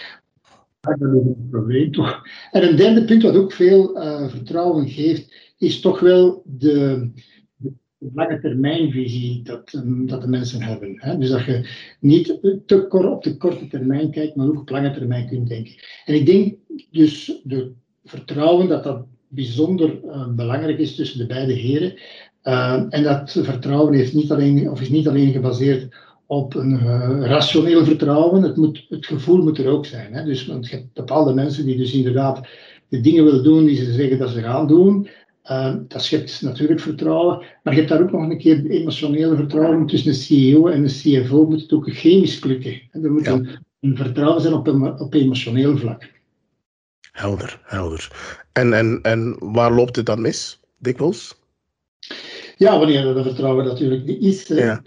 dat 0.80 0.96
is 1.00 1.00
een 1.00 1.48
probleem 1.50 1.92
toch. 1.92 2.22
En 2.50 2.68
een 2.68 2.76
derde 2.76 3.04
punt 3.04 3.22
wat 3.22 3.36
ook 3.36 3.52
veel 3.52 3.96
uh, 3.96 4.28
vertrouwen 4.28 4.88
geeft, 4.88 5.34
is 5.58 5.80
toch 5.80 6.00
wel 6.00 6.42
de, 6.46 7.10
de 7.56 8.10
lange 8.14 8.40
termijnvisie 8.40 9.42
dat, 9.42 9.72
um, 9.72 10.06
dat 10.06 10.22
de 10.22 10.28
mensen 10.28 10.62
hebben. 10.62 10.94
Hè? 10.96 11.18
Dus 11.18 11.30
dat 11.30 11.44
je 11.44 11.68
niet 12.00 12.38
te 12.66 12.86
kort 12.88 13.06
op 13.06 13.22
de 13.22 13.36
korte 13.36 13.66
termijn 13.66 14.10
kijkt, 14.10 14.36
maar 14.36 14.46
ook 14.46 14.60
op 14.60 14.70
lange 14.70 14.90
termijn 14.90 15.28
kunt 15.28 15.48
denken. 15.48 15.74
En 16.04 16.14
ik 16.14 16.26
denk 16.26 16.54
dus 16.90 17.40
de 17.44 17.72
vertrouwen 18.04 18.68
dat 18.68 18.84
dat 18.84 19.06
bijzonder 19.34 20.00
uh, 20.04 20.28
belangrijk 20.28 20.78
is 20.78 20.94
tussen 20.94 21.18
de 21.18 21.26
beide 21.26 21.52
heren. 21.52 21.94
Uh, 22.44 22.82
en 22.88 23.02
dat 23.02 23.36
vertrouwen 23.42 23.94
heeft 23.94 24.14
niet 24.14 24.32
alleen, 24.32 24.70
of 24.70 24.80
is 24.80 24.88
niet 24.88 25.08
alleen 25.08 25.32
gebaseerd 25.32 25.94
op 26.26 26.54
een 26.54 26.72
uh, 26.72 27.20
rationeel 27.20 27.84
vertrouwen, 27.84 28.42
het, 28.42 28.56
moet, 28.56 28.86
het 28.88 29.06
gevoel 29.06 29.42
moet 29.42 29.58
er 29.58 29.68
ook 29.68 29.86
zijn. 29.86 30.12
Hè? 30.12 30.24
Dus, 30.24 30.46
want 30.46 30.68
je 30.68 30.76
hebt 30.76 30.92
bepaalde 30.92 31.34
mensen 31.34 31.66
die 31.66 31.76
dus 31.76 31.92
inderdaad 31.92 32.40
de 32.88 33.00
dingen 33.00 33.24
willen 33.24 33.42
doen 33.42 33.64
die 33.64 33.76
ze 33.76 33.92
zeggen 33.92 34.18
dat 34.18 34.30
ze 34.30 34.40
gaan 34.40 34.66
doen. 34.66 35.08
Uh, 35.50 35.74
dat 35.88 36.02
schept 36.02 36.42
natuurlijk 36.42 36.80
vertrouwen, 36.80 37.44
maar 37.62 37.72
je 37.72 37.78
hebt 37.78 37.88
daar 37.88 38.02
ook 38.02 38.12
nog 38.12 38.22
een 38.22 38.38
keer 38.38 38.66
emotionele 38.66 39.36
vertrouwen 39.36 39.86
tussen 39.86 40.10
de 40.10 40.16
CEO 40.16 40.66
en 40.66 40.82
de 40.82 40.88
CFO. 40.88 41.46
Moet 41.46 41.60
het 41.60 41.72
ook 41.72 41.90
chemisch 41.90 42.38
klikken. 42.38 42.80
Er 42.90 43.12
moet 43.12 43.24
ja. 43.24 43.32
een, 43.32 43.48
een, 43.80 43.96
vertrouwen 43.96 44.42
zijn 44.42 44.54
op, 44.54 44.66
een, 44.66 45.00
op 45.00 45.14
emotioneel 45.14 45.76
vlak. 45.76 46.10
Helder, 47.12 47.60
helder. 47.64 48.10
En, 48.52 48.72
en, 48.72 48.98
en 49.02 49.36
waar 49.38 49.72
loopt 49.72 49.96
het 49.96 50.06
dan 50.06 50.20
mis, 50.20 50.60
dikwijls? 50.78 51.34
Ja, 52.56 52.78
wanneer 52.78 53.02
dat 53.02 53.24
vertrouwen 53.24 53.64
natuurlijk 53.64 54.04
niet 54.04 54.22
is. 54.22 54.46
Ja. 54.46 54.82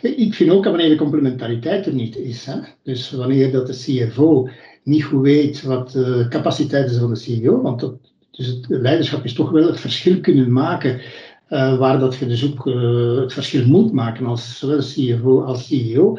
Ik 0.00 0.34
vind 0.34 0.50
ook 0.50 0.62
dat 0.62 0.72
wanneer 0.72 0.90
de 0.90 0.96
complementariteit 0.96 1.86
er 1.86 1.92
niet 1.92 2.16
is. 2.16 2.44
Hè? 2.44 2.58
Dus 2.82 3.10
wanneer 3.10 3.52
dat 3.52 3.66
de 3.66 3.72
CFO 3.72 4.48
niet 4.82 5.04
goed 5.04 5.22
weet 5.22 5.62
wat 5.62 5.90
de 5.90 6.26
capaciteit 6.28 6.90
is 6.90 6.96
van 6.96 7.10
de 7.10 7.18
CEO, 7.18 7.62
want 7.62 7.80
dat, 7.80 7.94
dus 8.30 8.46
het 8.46 8.66
leiderschap 8.68 9.24
is 9.24 9.34
toch 9.34 9.50
wel 9.50 9.66
het 9.66 9.80
verschil 9.80 10.20
kunnen 10.20 10.52
maken 10.52 11.00
uh, 11.48 11.78
waar 11.78 11.98
dat 11.98 12.16
je 12.16 12.26
dus 12.26 12.44
ook 12.50 12.66
uh, 12.66 13.18
het 13.18 13.32
verschil 13.32 13.66
moet 13.66 13.92
maken 13.92 14.26
als 14.26 14.58
zowel 14.58 14.78
CFO 14.78 15.42
als 15.42 15.66
CEO. 15.66 16.18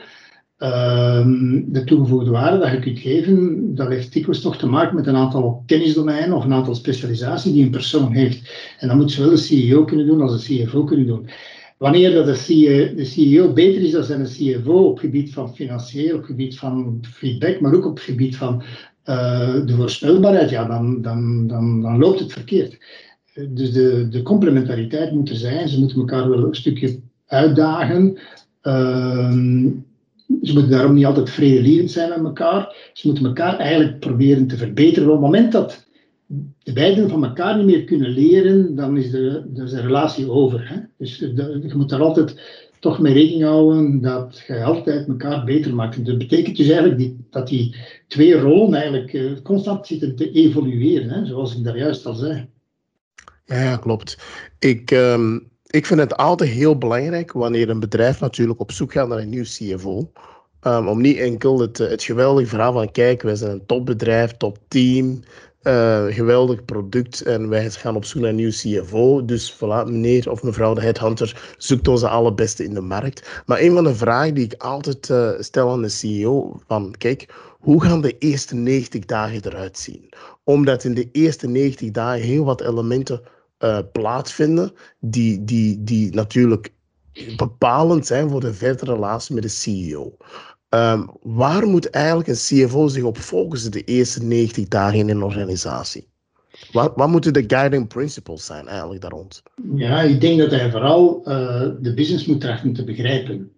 Ehm, 0.58 1.62
de 1.66 1.84
toegevoegde 1.84 2.32
waarde 2.32 2.58
dat 2.58 2.72
je 2.72 2.80
kunt 2.80 3.00
geven, 3.00 3.76
dat 3.76 3.88
heeft 3.88 4.14
dikwijls 4.14 4.42
toch 4.42 4.58
te 4.58 4.68
maken 4.68 4.96
met 4.96 5.08
een 5.08 5.16
aantal 5.16 5.64
kennisdomeinen 5.66 6.36
of 6.36 6.44
een 6.44 6.54
aantal 6.54 6.76
specialisaties 6.76 7.52
die 7.52 7.64
een 7.64 7.72
persoon 7.72 8.12
heeft. 8.12 8.52
En 8.80 8.88
dat 8.88 8.98
moet 8.98 9.12
zowel 9.12 9.30
de 9.30 9.38
CEO 9.38 9.86
kunnen 9.86 10.06
doen 10.06 10.22
als 10.22 10.48
de 10.48 10.64
CFO 10.64 10.84
kunnen 10.84 11.06
doen. 11.06 11.30
Wanneer 11.78 12.12
dat 12.12 12.26
de, 12.26 13.06
CEO 13.06 13.54
beter 13.54 13.82
is 13.82 13.92
dan 13.92 14.04
zijn 14.04 14.24
CFO 14.24 14.74
op 14.74 15.00
gebied 15.00 15.34
van 15.34 15.56
financieel, 15.56 16.18
op 16.18 16.24
gebied 16.24 16.58
van 16.60 17.00
feedback, 17.02 17.60
maar 17.60 17.74
ook 17.74 17.86
op 17.86 18.00
gebied 18.00 18.36
van 18.36 18.64
uh, 19.06 19.66
de 19.66 19.74
voorspelbaarheid, 19.76 20.50
ja, 20.50 20.66
dan, 20.66 21.02
dan, 21.02 21.48
dan, 21.48 21.82
dan 21.82 21.98
loopt 21.98 22.20
het 22.20 22.34
verkeerd. 22.34 22.78
Dus 23.50 23.72
de, 23.72 24.08
de 24.10 24.22
complementariteit 24.22 25.12
moet 25.12 25.30
er 25.30 25.36
zijn. 25.36 25.68
Ze 25.68 25.80
moeten 25.80 25.98
elkaar 26.00 26.30
wel 26.30 26.44
een 26.44 26.56
stukje 26.56 27.00
uitdagen. 27.26 28.18
Uh, 28.64 29.68
ze 30.42 30.54
moeten 30.54 30.72
daarom 30.72 30.94
niet 30.94 31.06
altijd 31.06 31.30
vredelievend 31.30 31.92
zijn 31.92 32.10
met 32.10 32.24
elkaar. 32.24 32.92
Ze 32.94 33.08
moeten 33.08 33.26
elkaar 33.26 33.58
eigenlijk 33.58 34.00
proberen 34.00 34.48
te 34.48 34.58
verbeteren. 34.58 35.08
Op 35.08 35.14
het 35.14 35.22
moment 35.22 35.52
dat 35.52 35.88
de 36.64 36.74
beiden 36.74 37.10
van 37.10 37.26
elkaar 37.26 37.58
niet 37.58 37.66
meer 37.66 37.84
kunnen 37.84 38.10
leren, 38.10 38.76
dan 38.76 38.98
is 38.98 39.12
de, 39.12 39.44
de 39.54 39.82
relatie 39.82 40.30
over. 40.30 40.70
Hè? 40.70 40.80
Dus 40.98 41.18
je 41.18 41.72
moet 41.76 41.90
daar 41.90 42.02
altijd 42.02 42.42
toch 42.80 43.00
mee 43.00 43.14
rekening 43.14 43.44
houden 43.44 44.02
dat 44.02 44.44
je 44.48 44.64
altijd 44.64 45.08
elkaar 45.08 45.46
beter 45.46 45.76
maakt. 45.76 46.06
Dat 46.06 46.18
betekent 46.18 46.58
dus 46.58 46.68
eigenlijk 46.68 46.98
die, 47.00 47.26
dat 47.30 47.48
die 47.48 47.76
twee 48.08 48.40
rollen 48.40 48.74
eigenlijk 48.74 49.14
uh, 49.14 49.32
constant 49.44 49.88
zitten 49.88 50.16
te 50.16 50.32
evolueren, 50.32 51.10
hè? 51.10 51.26
zoals 51.26 51.58
ik 51.58 51.64
daar 51.64 51.78
juist 51.78 52.06
al 52.06 52.14
zei. 52.14 52.48
Ja, 53.46 53.78
klopt. 53.78 54.18
Ik, 54.60 54.92
um, 54.92 55.50
ik 55.68 55.86
vind 55.86 56.00
het 56.00 56.18
altijd 56.18 56.50
heel 56.50 56.78
belangrijk 56.78 57.32
wanneer 57.32 57.70
een 57.70 57.80
bedrijf 57.80 58.20
natuurlijk 58.20 58.60
op 58.60 58.72
zoek 58.72 58.92
gaat 58.92 59.08
naar 59.08 59.18
een 59.18 59.30
nieuw 59.30 59.44
CFO. 59.44 60.12
Um, 60.62 60.88
om 60.88 61.02
niet 61.02 61.18
enkel 61.18 61.60
het, 61.60 61.78
het 61.78 62.04
geweldige 62.04 62.48
verhaal 62.48 62.74
van 62.74 62.92
kijk, 62.92 63.22
wij 63.22 63.36
zijn 63.36 63.52
een 63.52 63.66
topbedrijf, 63.66 64.38
topteam, 64.38 65.20
uh, 65.64 66.06
geweldig 66.06 66.66
product 66.66 67.22
en 67.22 67.50
wij 67.50 67.70
gaan 67.70 67.96
op 67.96 68.06
zoek 68.06 68.22
naar 68.22 68.30
een 68.30 68.36
nieuw 68.36 68.50
CFO. 68.50 69.26
Dus 69.26 69.56
voilà, 69.56 69.86
meneer 69.86 70.32
of 70.32 70.44
mevrouw 70.44 70.74
de 70.74 70.82
headhunter 70.82 71.54
zoekt 71.58 71.88
onze 71.88 72.08
allerbeste 72.08 72.64
in 72.64 72.74
de 72.74 72.82
markt. 72.82 73.42
Maar 73.46 73.60
een 73.60 73.74
van 73.74 73.84
de 73.84 73.96
vragen 73.96 74.34
die 74.34 74.46
ik 74.46 74.62
altijd 74.64 75.10
uh, 75.10 75.32
stel 75.40 75.72
aan 75.72 75.82
de 75.82 75.90
CEO, 75.90 76.60
van 76.68 76.96
kijk, 76.98 77.34
hoe 77.60 77.84
gaan 77.84 78.02
de 78.02 78.18
eerste 78.18 78.56
90 78.56 79.06
dagen 79.06 79.46
eruit 79.46 79.78
zien? 79.78 80.10
Omdat 80.44 80.84
in 80.84 80.94
de 80.94 81.10
eerste 81.12 81.48
90 81.48 81.92
dagen 81.92 82.22
heel 82.22 82.46
wat 82.46 82.62
elementen 82.62 83.22
uh, 83.60 83.80
plaatsvinden 83.92 84.72
die, 85.00 85.44
die, 85.44 85.84
die 85.84 86.14
natuurlijk 86.14 86.74
bepalend 87.38 88.06
zijn 88.06 88.30
voor 88.30 88.40
de 88.40 88.54
verdere 88.54 88.94
relatie 88.94 89.36
met 89.36 89.44
de 89.44 89.50
CEO. 89.50 90.18
Um, 90.70 91.10
waar 91.22 91.68
moet 91.68 91.90
eigenlijk 91.90 92.28
een 92.28 92.36
CFO 92.68 92.88
zich 92.88 93.04
op 93.04 93.18
focussen 93.18 93.72
de 93.72 93.84
eerste 93.84 94.24
90 94.24 94.68
dagen 94.68 95.00
in 95.00 95.10
een 95.10 95.24
organisatie? 95.24 96.08
Wat, 96.72 96.94
wat 96.96 97.10
moeten 97.10 97.34
de 97.34 97.44
guiding 97.48 97.88
principles 97.88 98.46
zijn 98.46 98.68
eigenlijk 98.68 99.02
daar 99.02 99.12
rond? 99.12 99.44
Ja, 99.76 100.02
ik 100.02 100.22
denk 100.22 100.40
dat 100.40 100.52
hij 100.52 100.72
vooral 100.72 101.22
uh, 101.26 101.62
de 101.80 101.94
business 101.94 102.26
moet 102.26 102.42
trachten 102.42 102.74
te 102.74 102.84
begrijpen. 102.84 103.52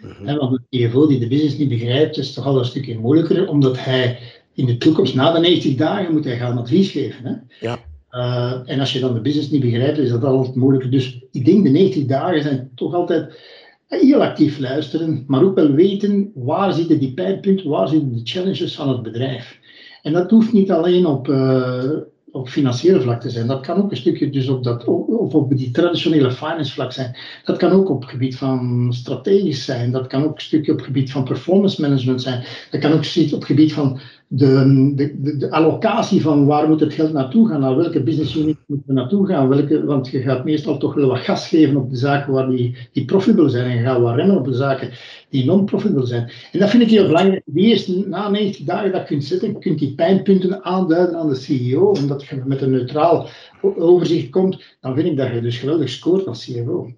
-hmm. 0.00 0.36
want 0.36 0.60
een 0.68 0.88
CFO 0.88 1.06
die 1.06 1.18
de 1.18 1.28
business 1.28 1.56
niet 1.56 1.68
begrijpt, 1.68 2.16
is 2.16 2.32
toch 2.32 2.46
al 2.46 2.58
een 2.58 2.64
stukje 2.64 2.98
moeilijker, 2.98 3.48
omdat 3.48 3.78
hij 3.78 4.18
in 4.54 4.66
de 4.66 4.76
toekomst, 4.76 5.14
na 5.14 5.32
de 5.32 5.40
90 5.40 5.74
dagen, 5.74 6.12
moet 6.12 6.24
hij 6.24 6.36
gaan 6.36 6.58
advies 6.58 6.90
geven. 6.90 7.24
Hè? 7.24 7.66
Ja. 7.66 7.78
Uh, 8.10 8.60
en 8.64 8.80
als 8.80 8.92
je 8.92 9.00
dan 9.00 9.14
de 9.14 9.20
business 9.20 9.50
niet 9.50 9.60
begrijpt, 9.60 9.98
is 9.98 10.10
dat 10.10 10.24
altijd 10.24 10.54
moeilijker. 10.54 10.90
Dus 10.90 11.20
ik 11.32 11.44
denk 11.44 11.64
de 11.64 11.70
90 11.70 12.04
dagen 12.04 12.42
zijn 12.42 12.70
toch 12.74 12.94
altijd 12.94 13.38
heel 13.86 14.22
actief 14.22 14.58
luisteren, 14.58 15.24
maar 15.26 15.42
ook 15.42 15.54
wel 15.54 15.70
weten 15.72 16.30
waar 16.34 16.72
zitten 16.72 16.98
die 16.98 17.14
pijnpunten, 17.14 17.68
waar 17.68 17.88
zitten 17.88 18.12
de 18.12 18.20
challenges 18.24 18.74
van 18.74 18.88
het 18.88 19.02
bedrijf. 19.02 19.58
En 20.02 20.12
dat 20.12 20.30
hoeft 20.30 20.52
niet 20.52 20.70
alleen 20.70 21.06
op, 21.06 21.28
uh, 21.28 21.96
op 22.30 22.48
financiële 22.48 23.00
vlak 23.00 23.20
te 23.20 23.30
zijn. 23.30 23.46
Dat 23.46 23.60
kan 23.60 23.82
ook 23.82 23.90
een 23.90 23.96
stukje 23.96 24.30
dus 24.30 24.48
op, 24.48 24.64
dat, 24.64 24.84
of 24.84 25.34
op 25.34 25.56
die 25.56 25.70
traditionele 25.70 26.30
finance 26.30 26.72
vlak 26.72 26.92
zijn. 26.92 27.16
Dat 27.44 27.56
kan 27.56 27.70
ook 27.70 27.90
op 27.90 28.00
het 28.00 28.10
gebied 28.10 28.36
van 28.36 28.88
strategisch 28.92 29.64
zijn. 29.64 29.90
Dat 29.90 30.06
kan 30.06 30.24
ook 30.24 30.34
een 30.34 30.40
stukje 30.40 30.72
op 30.72 30.78
het 30.78 30.86
gebied 30.86 31.12
van 31.12 31.24
performance 31.24 31.80
management 31.80 32.22
zijn. 32.22 32.44
Dat 32.70 32.80
kan 32.80 32.92
ook 32.92 33.04
op 33.14 33.30
het 33.30 33.44
gebied 33.44 33.72
van 33.72 34.00
de, 34.28 34.92
de, 34.94 35.36
de, 35.36 35.50
allocatie 35.50 36.22
van 36.22 36.46
waar 36.46 36.68
moet 36.68 36.80
het 36.80 36.92
geld 36.92 37.12
naartoe 37.12 37.48
gaan, 37.48 37.60
naar 37.60 37.76
welke 37.76 38.02
business 38.02 38.36
unit 38.36 38.56
moet 38.66 38.82
het 38.86 38.96
naartoe 38.96 39.26
gaan, 39.26 39.48
welke, 39.48 39.84
want 39.84 40.08
je 40.08 40.22
gaat 40.22 40.44
meestal 40.44 40.78
toch 40.78 40.94
wel 40.94 41.08
wat 41.08 41.18
gas 41.18 41.48
geven 41.48 41.76
op 41.76 41.90
de 41.90 41.96
zaken 41.96 42.32
waar 42.32 42.48
die, 42.48 42.76
die 42.92 43.04
profitable 43.04 43.48
zijn 43.48 43.70
en 43.70 43.76
je 43.76 43.82
gaat 43.82 44.00
wat 44.00 44.14
remmen 44.14 44.36
op 44.36 44.44
de 44.44 44.52
zaken 44.52 44.90
die 45.28 45.44
non-profitable 45.44 46.06
zijn. 46.06 46.30
En 46.52 46.58
dat 46.58 46.70
vind 46.70 46.82
ik 46.82 46.90
heel 46.90 47.06
belangrijk. 47.06 47.42
Die 47.44 47.66
eerst 47.66 47.88
na 47.88 48.28
90 48.28 48.64
dagen 48.64 48.92
dat 48.92 49.04
kunt 49.04 49.24
zetten, 49.24 49.48
je 49.48 49.58
kunt 49.58 49.78
die 49.78 49.94
pijnpunten 49.94 50.64
aanduiden 50.64 51.16
aan 51.16 51.28
de 51.28 51.34
CEO, 51.34 51.86
omdat 51.90 52.24
je 52.24 52.42
met 52.44 52.62
een 52.62 52.70
neutraal 52.70 53.28
overzicht 53.62 54.30
komt, 54.30 54.62
dan 54.80 54.94
vind 54.94 55.06
ik 55.06 55.16
dat 55.16 55.32
je 55.32 55.40
dus 55.40 55.58
geweldig 55.58 55.88
scoort 55.88 56.26
als 56.26 56.42
CEO. 56.42 56.92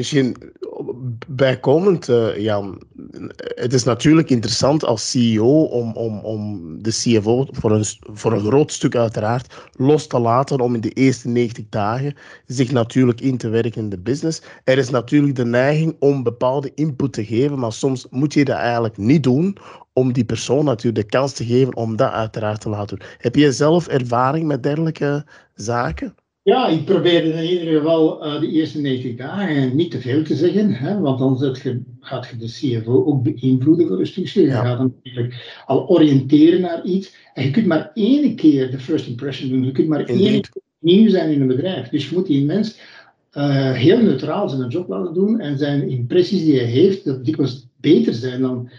Misschien 0.00 0.36
bijkomend, 1.28 2.08
uh, 2.08 2.38
Jan. 2.38 2.82
Het 3.36 3.72
is 3.72 3.84
natuurlijk 3.84 4.30
interessant 4.30 4.84
als 4.84 5.10
CEO 5.10 5.62
om, 5.62 5.92
om, 5.92 6.18
om 6.18 6.72
de 6.82 6.90
CFO 6.90 7.46
voor 7.50 7.70
een, 7.70 7.84
voor 8.00 8.32
een 8.32 8.40
groot 8.40 8.72
stuk 8.72 8.96
uiteraard 8.96 9.70
los 9.72 10.06
te 10.06 10.18
laten 10.18 10.60
om 10.60 10.74
in 10.74 10.80
de 10.80 10.90
eerste 10.90 11.28
90 11.28 11.64
dagen 11.68 12.14
zich 12.46 12.72
natuurlijk 12.72 13.20
in 13.20 13.36
te 13.36 13.48
werken 13.48 13.82
in 13.82 13.88
de 13.88 13.98
business. 13.98 14.42
Er 14.64 14.78
is 14.78 14.90
natuurlijk 14.90 15.36
de 15.36 15.44
neiging 15.44 15.96
om 15.98 16.22
bepaalde 16.22 16.72
input 16.74 17.12
te 17.12 17.24
geven, 17.24 17.58
maar 17.58 17.72
soms 17.72 18.06
moet 18.10 18.34
je 18.34 18.44
dat 18.44 18.56
eigenlijk 18.56 18.96
niet 18.96 19.22
doen 19.22 19.56
om 19.92 20.12
die 20.12 20.24
persoon 20.24 20.64
natuurlijk 20.64 21.10
de 21.10 21.16
kans 21.18 21.32
te 21.32 21.44
geven 21.44 21.76
om 21.76 21.96
dat 21.96 22.12
uiteraard 22.12 22.60
te 22.60 22.68
laten 22.68 22.98
doen. 22.98 23.08
Heb 23.18 23.34
je 23.34 23.52
zelf 23.52 23.86
ervaring 23.86 24.46
met 24.46 24.62
dergelijke 24.62 25.26
zaken? 25.54 26.14
Ja, 26.50 26.68
ik 26.68 26.84
probeerde 26.84 27.28
in 27.28 27.58
ieder 27.58 27.78
geval 27.78 28.26
uh, 28.26 28.40
de 28.40 28.48
eerste 28.48 28.80
90 28.80 29.14
dagen 29.14 29.76
niet 29.76 29.90
te 29.90 30.00
veel 30.00 30.22
te 30.22 30.36
zeggen, 30.36 30.72
hè, 30.72 30.98
want 30.98 31.18
dan 31.18 31.54
je, 31.62 31.82
gaat 32.00 32.26
je 32.26 32.36
de 32.36 32.46
CFO 32.46 33.04
ook 33.04 33.22
beïnvloeden 33.22 33.86
voor 33.86 33.98
een 33.98 34.06
stukje. 34.06 34.40
Je 34.40 34.50
gaat 34.50 34.78
dan 34.78 34.94
natuurlijk 35.02 35.62
al 35.66 35.88
oriënteren 35.88 36.60
naar 36.60 36.84
iets. 36.84 37.14
En 37.34 37.44
je 37.44 37.50
kunt 37.50 37.66
maar 37.66 37.90
één 37.94 38.34
keer 38.34 38.70
de 38.70 38.78
first 38.78 39.06
impression 39.06 39.50
doen. 39.50 39.64
Je 39.64 39.72
kunt 39.72 39.88
maar 39.88 40.08
Indeed. 40.08 40.26
één 40.26 40.40
keer 40.40 40.62
nieuw 40.78 41.08
zijn 41.08 41.30
in 41.30 41.40
een 41.40 41.46
bedrijf. 41.46 41.88
Dus 41.88 42.08
je 42.08 42.14
moet 42.14 42.26
die 42.26 42.44
mens 42.44 42.78
uh, 43.32 43.72
heel 43.72 44.02
neutraal 44.02 44.48
zijn 44.48 44.68
job 44.68 44.88
laten 44.88 45.14
doen 45.14 45.40
en 45.40 45.58
zijn 45.58 45.88
impressies 45.88 46.44
die 46.44 46.56
hij 46.56 46.68
heeft, 46.68 47.04
dat 47.04 47.24
dikwijls 47.24 47.66
beter 47.76 48.12
zijn 48.14 48.40
dan 48.40 48.70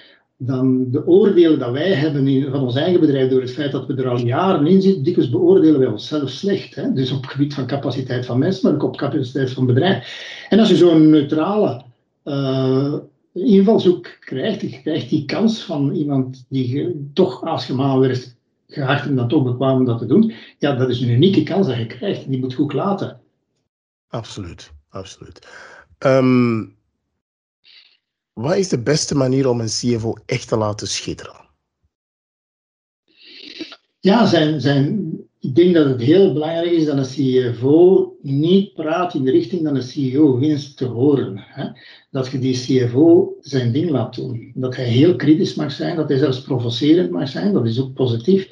dan 0.43 0.91
de 0.91 1.07
oordelen 1.07 1.59
dat 1.59 1.71
wij 1.71 1.93
hebben 1.93 2.27
in, 2.27 2.51
van 2.51 2.61
ons 2.61 2.75
eigen 2.75 2.99
bedrijf 2.99 3.29
door 3.29 3.41
het 3.41 3.51
feit 3.51 3.71
dat 3.71 3.87
we 3.87 3.95
er 3.95 4.09
al 4.09 4.19
jaren 4.19 4.67
in 4.67 4.81
zitten, 4.81 5.03
dikwijls 5.03 5.29
beoordelen 5.29 5.79
wij 5.79 5.87
onszelf 5.87 6.29
slecht. 6.29 6.75
Hè? 6.75 6.93
Dus 6.93 7.11
op 7.11 7.21
het 7.21 7.31
gebied 7.31 7.53
van 7.53 7.67
capaciteit 7.67 8.25
van 8.25 8.39
mensen, 8.39 8.63
maar 8.63 8.73
ook 8.73 8.87
op 8.87 8.97
capaciteit 8.97 9.51
van 9.51 9.65
bedrijf. 9.65 10.45
En 10.49 10.59
als 10.59 10.69
je 10.69 10.75
zo'n 10.75 11.09
neutrale 11.09 11.83
uh, 12.25 12.95
invalshoek 13.33 14.17
krijgt, 14.19 14.61
je 14.61 14.81
krijgt 14.81 15.09
die 15.09 15.25
kans 15.25 15.63
van 15.63 15.91
iemand 15.91 16.45
die 16.49 17.09
toch 17.13 17.43
aanschemaal 17.43 17.99
werd 17.99 18.35
geacht 18.67 19.07
en 19.07 19.15
dan 19.15 19.27
toch 19.27 19.43
bekwaam 19.43 19.77
om 19.77 19.85
dat 19.85 19.99
te 19.99 20.05
doen, 20.05 20.33
ja, 20.57 20.75
dat 20.75 20.89
is 20.89 21.01
een 21.01 21.09
unieke 21.09 21.43
kans 21.43 21.67
dat 21.67 21.77
je 21.77 21.87
krijgt. 21.87 22.29
Die 22.29 22.39
moet 22.39 22.53
goed 22.53 22.73
laten. 22.73 23.19
Absoluut, 24.07 24.71
absoluut. 24.89 25.47
Um, 25.99 26.75
wat 28.33 28.55
is 28.55 28.69
de 28.69 28.81
beste 28.81 29.15
manier 29.15 29.49
om 29.49 29.59
een 29.59 29.67
CFO 29.67 30.13
echt 30.25 30.47
te 30.47 30.57
laten 30.57 30.87
schitteren? 30.87 31.49
Ja, 33.99 34.25
zijn, 34.25 34.61
zijn, 34.61 35.11
ik 35.39 35.55
denk 35.55 35.73
dat 35.73 35.85
het 35.85 36.01
heel 36.01 36.33
belangrijk 36.33 36.71
is 36.71 36.85
dat 36.85 36.97
een 36.97 37.51
CFO 37.51 38.15
niet 38.21 38.73
praat 38.73 39.13
in 39.13 39.23
de 39.23 39.31
richting 39.31 39.63
dat 39.63 39.75
een 39.75 39.81
CEO 39.81 40.39
wenst 40.39 40.77
te 40.77 40.85
horen. 40.85 41.43
Hè? 41.47 41.65
Dat 42.11 42.27
je 42.27 42.39
die 42.39 42.53
CFO 42.53 43.37
zijn 43.41 43.71
ding 43.71 43.89
laat 43.89 44.15
doen. 44.15 44.51
Dat 44.55 44.75
hij 44.75 44.85
heel 44.85 45.15
kritisch 45.15 45.55
mag 45.55 45.71
zijn, 45.71 45.95
dat 45.95 46.09
hij 46.09 46.17
zelfs 46.17 46.41
provocerend 46.41 47.11
mag 47.11 47.29
zijn, 47.29 47.53
dat 47.53 47.67
is 47.67 47.79
ook 47.79 47.93
positief. 47.93 48.49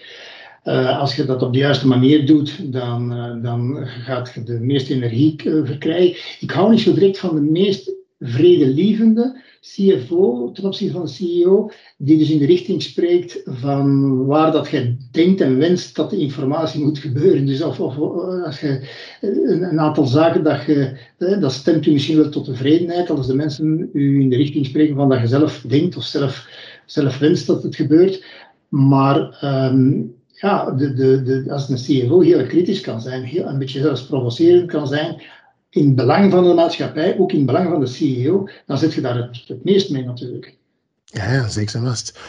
Uh, 0.64 1.00
als 1.00 1.16
je 1.16 1.26
dat 1.26 1.42
op 1.42 1.54
de 1.54 1.60
juiste 1.60 1.88
manier 1.88 2.26
doet, 2.26 2.74
dan, 2.74 3.14
uh, 3.14 3.44
dan 3.44 3.88
gaat 3.88 4.32
je 4.34 4.44
de 4.44 4.60
meeste 4.60 4.94
energie 4.94 5.44
uh, 5.44 5.66
verkrijgen. 5.66 6.18
Ik 6.40 6.52
hou 6.52 6.72
niet 6.72 6.80
zo 6.80 6.94
direct 6.94 7.20
van 7.20 7.36
de 7.36 7.42
meest 7.42 7.92
vredelievende 8.20 9.42
CFO 9.62 10.52
ten 10.52 10.64
opzichte 10.64 10.98
van 10.98 11.08
CEO, 11.08 11.72
die 11.98 12.18
dus 12.18 12.30
in 12.30 12.38
de 12.38 12.46
richting 12.46 12.82
spreekt 12.82 13.42
van 13.46 14.26
waar 14.26 14.52
dat 14.52 14.70
je 14.70 14.96
denkt 15.12 15.42
en 15.42 15.58
wenst 15.58 15.96
dat 15.96 16.10
de 16.10 16.18
informatie 16.18 16.84
moet 16.84 17.00
gebeuren. 17.00 17.46
Dus 17.46 17.62
of, 17.62 17.80
of 17.80 17.98
als 18.46 18.60
je 18.60 18.88
een, 19.22 19.64
een, 19.64 19.80
aantal 19.80 20.06
zaken 20.06 20.44
dat 20.44 20.66
je, 20.66 20.98
dat 21.18 21.52
stemt 21.52 21.86
u 21.86 21.92
misschien 21.92 22.18
wel 22.18 22.30
tot 22.30 22.46
tevredenheid 22.46 23.10
als 23.10 23.28
de 23.28 23.36
mensen 23.36 23.90
u 23.94 24.22
in 24.22 24.30
de 24.30 24.36
richting 24.36 24.66
spreken 24.66 24.96
van 24.96 25.10
dat 25.10 25.20
je 25.20 25.28
zelf 25.28 25.64
denkt 25.68 25.98
of 25.98 26.04
zelf, 26.04 26.48
zelf 26.86 27.18
wenst 27.18 27.48
dat 27.48 27.64
het 27.64 27.76
gebeurt. 27.76 28.24
Maar 28.70 29.40
um, 29.44 30.14
ja, 30.42 30.72
de, 30.72 30.94
de, 30.94 31.24
de, 31.24 31.52
als 31.52 31.70
een 31.70 31.76
CFO 31.76 32.20
heel 32.20 32.46
kritisch 32.46 32.82
kan 32.82 33.02
zijn, 33.02 33.24
heel, 33.24 33.46
een 33.46 33.60
beetje 33.60 33.82
zelfs 33.82 34.06
provocerend 34.06 34.72
kan 34.72 34.88
zijn, 34.88 35.22
in 35.70 35.96
belang 35.96 36.32
van 36.32 36.44
de 36.44 36.54
maatschappij, 36.54 37.18
ook 37.18 37.32
in 37.32 37.46
belang 37.46 37.70
van 37.70 37.80
de 37.80 37.88
CEO, 37.88 38.50
dan 38.66 38.78
zit 38.78 38.94
je 38.94 39.02
daar 39.02 39.16
het, 39.16 39.44
het 39.48 39.64
meest 39.64 39.90
mee 39.90 40.06
natuurlijk. 40.06 40.58
Ja, 41.06 41.32
ja 41.32 41.48
zeker 41.48 41.76
en 41.76 41.86
vast. 41.86 42.20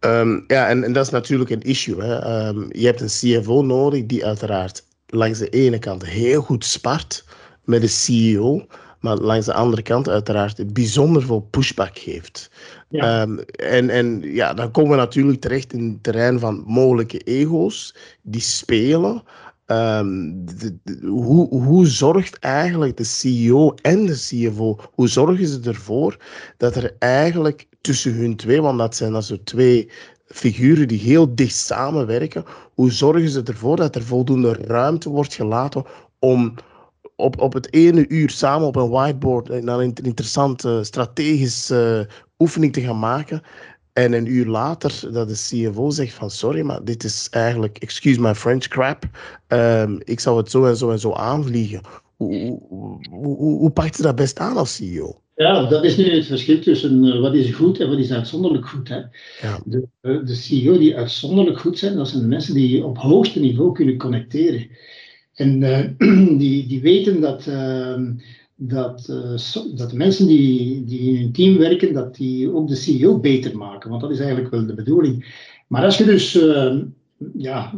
Um, 0.00 0.44
ja, 0.46 0.68
en, 0.68 0.84
en, 0.84 0.92
dat 0.92 1.04
is 1.04 1.12
natuurlijk 1.12 1.50
een 1.50 1.62
issue. 1.62 2.02
Hè. 2.02 2.48
Um, 2.48 2.66
je 2.70 2.86
hebt 2.86 3.00
een 3.00 3.40
CFO 3.40 3.62
nodig 3.62 4.06
die 4.06 4.24
uiteraard 4.24 4.84
langs 5.06 5.38
de 5.38 5.48
ene 5.48 5.78
kant 5.78 6.06
heel 6.06 6.42
goed 6.42 6.64
spart 6.64 7.24
met 7.64 7.80
de 7.80 7.86
CEO, 7.86 8.66
maar 9.00 9.16
langs 9.16 9.46
de 9.46 9.52
andere 9.52 9.82
kant 9.82 10.08
uiteraard 10.08 10.72
bijzonder 10.72 11.22
veel 11.22 11.40
pushback 11.40 11.98
geeft. 11.98 12.50
Ja. 12.88 13.22
Um, 13.22 13.38
en, 13.38 13.90
en 13.90 14.20
ja, 14.22 14.54
dan 14.54 14.70
komen 14.70 14.90
we 14.90 14.96
natuurlijk 14.96 15.40
terecht 15.40 15.72
in 15.72 15.88
het 15.88 16.02
terrein 16.02 16.38
van 16.38 16.62
mogelijke 16.66 17.18
ego's 17.18 17.94
die 18.22 18.40
spelen. 18.40 19.22
De, 19.66 20.78
hoe, 21.02 21.48
hoe 21.48 21.86
zorgt 21.86 22.38
eigenlijk 22.38 22.96
de 22.96 23.04
CEO 23.04 23.74
en 23.82 24.06
de 24.06 24.12
CFO, 24.12 24.78
hoe 24.92 25.08
zorgen 25.08 25.46
ze 25.46 25.60
ervoor 25.64 26.16
dat 26.56 26.76
er 26.76 26.96
eigenlijk 26.98 27.66
tussen 27.80 28.14
hun 28.14 28.36
twee, 28.36 28.62
want 28.62 28.78
dat 28.78 28.96
zijn 28.96 29.12
dan 29.12 29.22
zo 29.22 29.36
twee 29.44 29.90
figuren 30.26 30.88
die 30.88 30.98
heel 30.98 31.34
dicht 31.34 31.56
samenwerken, 31.56 32.44
hoe 32.74 32.92
zorgen 32.92 33.28
ze 33.28 33.42
ervoor 33.42 33.76
dat 33.76 33.94
er 33.94 34.02
voldoende 34.02 34.52
ruimte 34.52 35.08
wordt 35.08 35.34
gelaten 35.34 35.84
om 36.18 36.54
op, 37.16 37.40
op 37.40 37.52
het 37.52 37.72
ene 37.72 38.08
uur 38.08 38.30
samen 38.30 38.66
op 38.66 38.76
een 38.76 38.88
whiteboard 38.88 39.48
een, 39.48 39.68
een 39.68 39.94
interessante 40.02 40.84
strategische 40.84 42.08
oefening 42.38 42.72
te 42.72 42.80
gaan 42.80 42.98
maken. 42.98 43.42
En 43.96 44.12
een 44.12 44.26
uur 44.26 44.46
later 44.46 45.12
dat 45.12 45.28
de 45.28 45.34
CFO 45.34 45.90
zegt 45.90 46.14
van 46.14 46.30
sorry, 46.30 46.60
maar 46.60 46.84
dit 46.84 47.04
is 47.04 47.28
eigenlijk, 47.30 47.78
excuse 47.78 48.20
my 48.20 48.34
French 48.34 48.68
crap. 48.68 49.04
Um, 49.48 50.00
ik 50.04 50.20
zou 50.20 50.36
het 50.36 50.50
zo 50.50 50.64
en 50.64 50.76
zo 50.76 50.90
en 50.90 50.98
zo 50.98 51.12
aanvliegen. 51.12 51.80
Hoe, 52.16 52.60
hoe, 52.68 52.98
hoe, 53.10 53.36
hoe 53.36 53.70
pakt 53.70 53.96
je 53.96 54.02
dat 54.02 54.16
best 54.16 54.38
aan 54.38 54.56
als 54.56 54.74
CEO? 54.74 55.20
Ja, 55.34 55.68
dat 55.68 55.84
is 55.84 55.96
nu 55.96 56.10
het 56.10 56.26
verschil 56.26 56.60
tussen 56.60 57.04
uh, 57.04 57.20
wat 57.20 57.34
is 57.34 57.54
goed 57.54 57.80
en 57.80 57.88
wat 57.88 57.98
is 57.98 58.12
uitzonderlijk 58.12 58.66
goed. 58.66 58.88
Hè. 58.88 58.96
Ja. 59.40 59.60
De, 59.64 59.88
uh, 60.02 60.26
de 60.26 60.34
CEO 60.34 60.78
die 60.78 60.96
uitzonderlijk 60.96 61.58
goed 61.58 61.78
zijn, 61.78 61.96
dat 61.96 62.08
zijn 62.08 62.22
de 62.22 62.28
mensen 62.28 62.54
die 62.54 62.84
op 62.84 62.98
hoogste 62.98 63.40
niveau 63.40 63.72
kunnen 63.72 63.98
connecteren. 63.98 64.68
En 65.34 65.62
uh, 65.62 66.38
die, 66.40 66.66
die 66.66 66.80
weten 66.80 67.20
dat 67.20 67.46
ehm, 67.46 68.12
dat, 68.56 69.06
uh, 69.10 69.74
dat 69.74 69.90
de 69.90 69.96
mensen 69.96 70.26
die, 70.26 70.84
die 70.84 71.00
in 71.00 71.22
een 71.22 71.32
team 71.32 71.58
werken, 71.58 71.92
dat 71.92 72.14
die 72.14 72.54
ook 72.54 72.68
de 72.68 72.74
CEO 72.74 73.18
beter 73.18 73.56
maken. 73.56 73.90
Want 73.90 74.02
dat 74.02 74.10
is 74.10 74.18
eigenlijk 74.18 74.50
wel 74.50 74.66
de 74.66 74.74
bedoeling. 74.74 75.44
Maar 75.66 75.84
als 75.84 75.98
je 75.98 76.04
dus, 76.04 76.34
uh, 76.36 76.76
ja, 77.36 77.74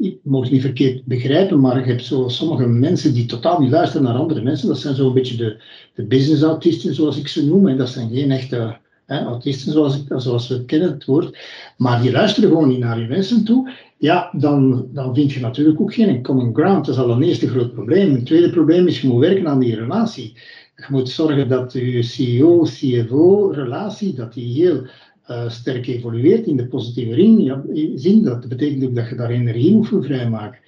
ik 0.00 0.18
mag 0.22 0.42
het 0.42 0.52
niet 0.52 0.60
verkeerd 0.60 1.04
begrijpen, 1.04 1.60
maar 1.60 1.78
je 1.78 1.86
hebt 1.86 2.04
zo 2.04 2.28
sommige 2.28 2.66
mensen 2.66 3.14
die 3.14 3.26
totaal 3.26 3.60
niet 3.60 3.70
luisteren 3.70 4.06
naar 4.06 4.16
andere 4.16 4.42
mensen. 4.42 4.68
Dat 4.68 4.78
zijn 4.78 4.94
zo'n 4.94 5.14
beetje 5.14 5.36
de, 5.36 5.62
de 5.94 6.04
business 6.04 6.42
autisten, 6.42 6.94
zoals 6.94 7.18
ik 7.18 7.28
ze 7.28 7.46
noem. 7.46 7.68
En 7.68 7.76
dat 7.76 7.88
zijn 7.88 8.10
geen 8.10 8.30
echte 8.30 8.80
autisten, 9.06 9.72
zoals, 9.72 10.04
zoals 10.16 10.48
we 10.48 10.64
kennen 10.64 10.90
het 10.90 11.04
woord. 11.04 11.38
Maar 11.76 12.02
die 12.02 12.12
luisteren 12.12 12.48
gewoon 12.48 12.68
niet 12.68 12.78
naar 12.78 13.00
je 13.00 13.06
mensen 13.06 13.44
toe 13.44 13.70
ja, 14.02 14.30
dan, 14.32 14.88
dan 14.92 15.14
vind 15.14 15.32
je 15.32 15.40
natuurlijk 15.40 15.80
ook 15.80 15.94
geen 15.94 16.22
common 16.22 16.54
ground. 16.54 16.86
Dat 16.86 16.94
is 16.94 17.00
al 17.00 17.10
een 17.10 17.22
eerste 17.22 17.48
groot 17.48 17.72
probleem. 17.72 18.12
Het 18.12 18.26
tweede 18.26 18.50
probleem 18.50 18.86
is, 18.86 19.00
je 19.00 19.08
moet 19.08 19.20
werken 19.20 19.48
aan 19.48 19.58
die 19.58 19.74
relatie. 19.74 20.32
Je 20.76 20.84
moet 20.88 21.08
zorgen 21.08 21.48
dat 21.48 21.72
je 21.72 22.02
CEO-CFO-relatie, 22.02 24.14
dat 24.14 24.32
die 24.32 24.62
heel 24.62 24.86
uh, 25.30 25.48
sterk 25.48 25.86
evolueert 25.86 26.46
in 26.46 26.56
de 26.56 26.66
positieve 26.66 27.14
ring, 27.14 27.42
ja, 27.42 27.62
zin. 27.94 28.22
Dat 28.22 28.48
betekent 28.48 28.84
ook 28.84 28.94
dat 28.94 29.08
je 29.08 29.14
daar 29.14 29.30
energie 29.30 29.74
moet 29.74 29.88
voor 29.88 30.04
vrijmaken. 30.04 30.58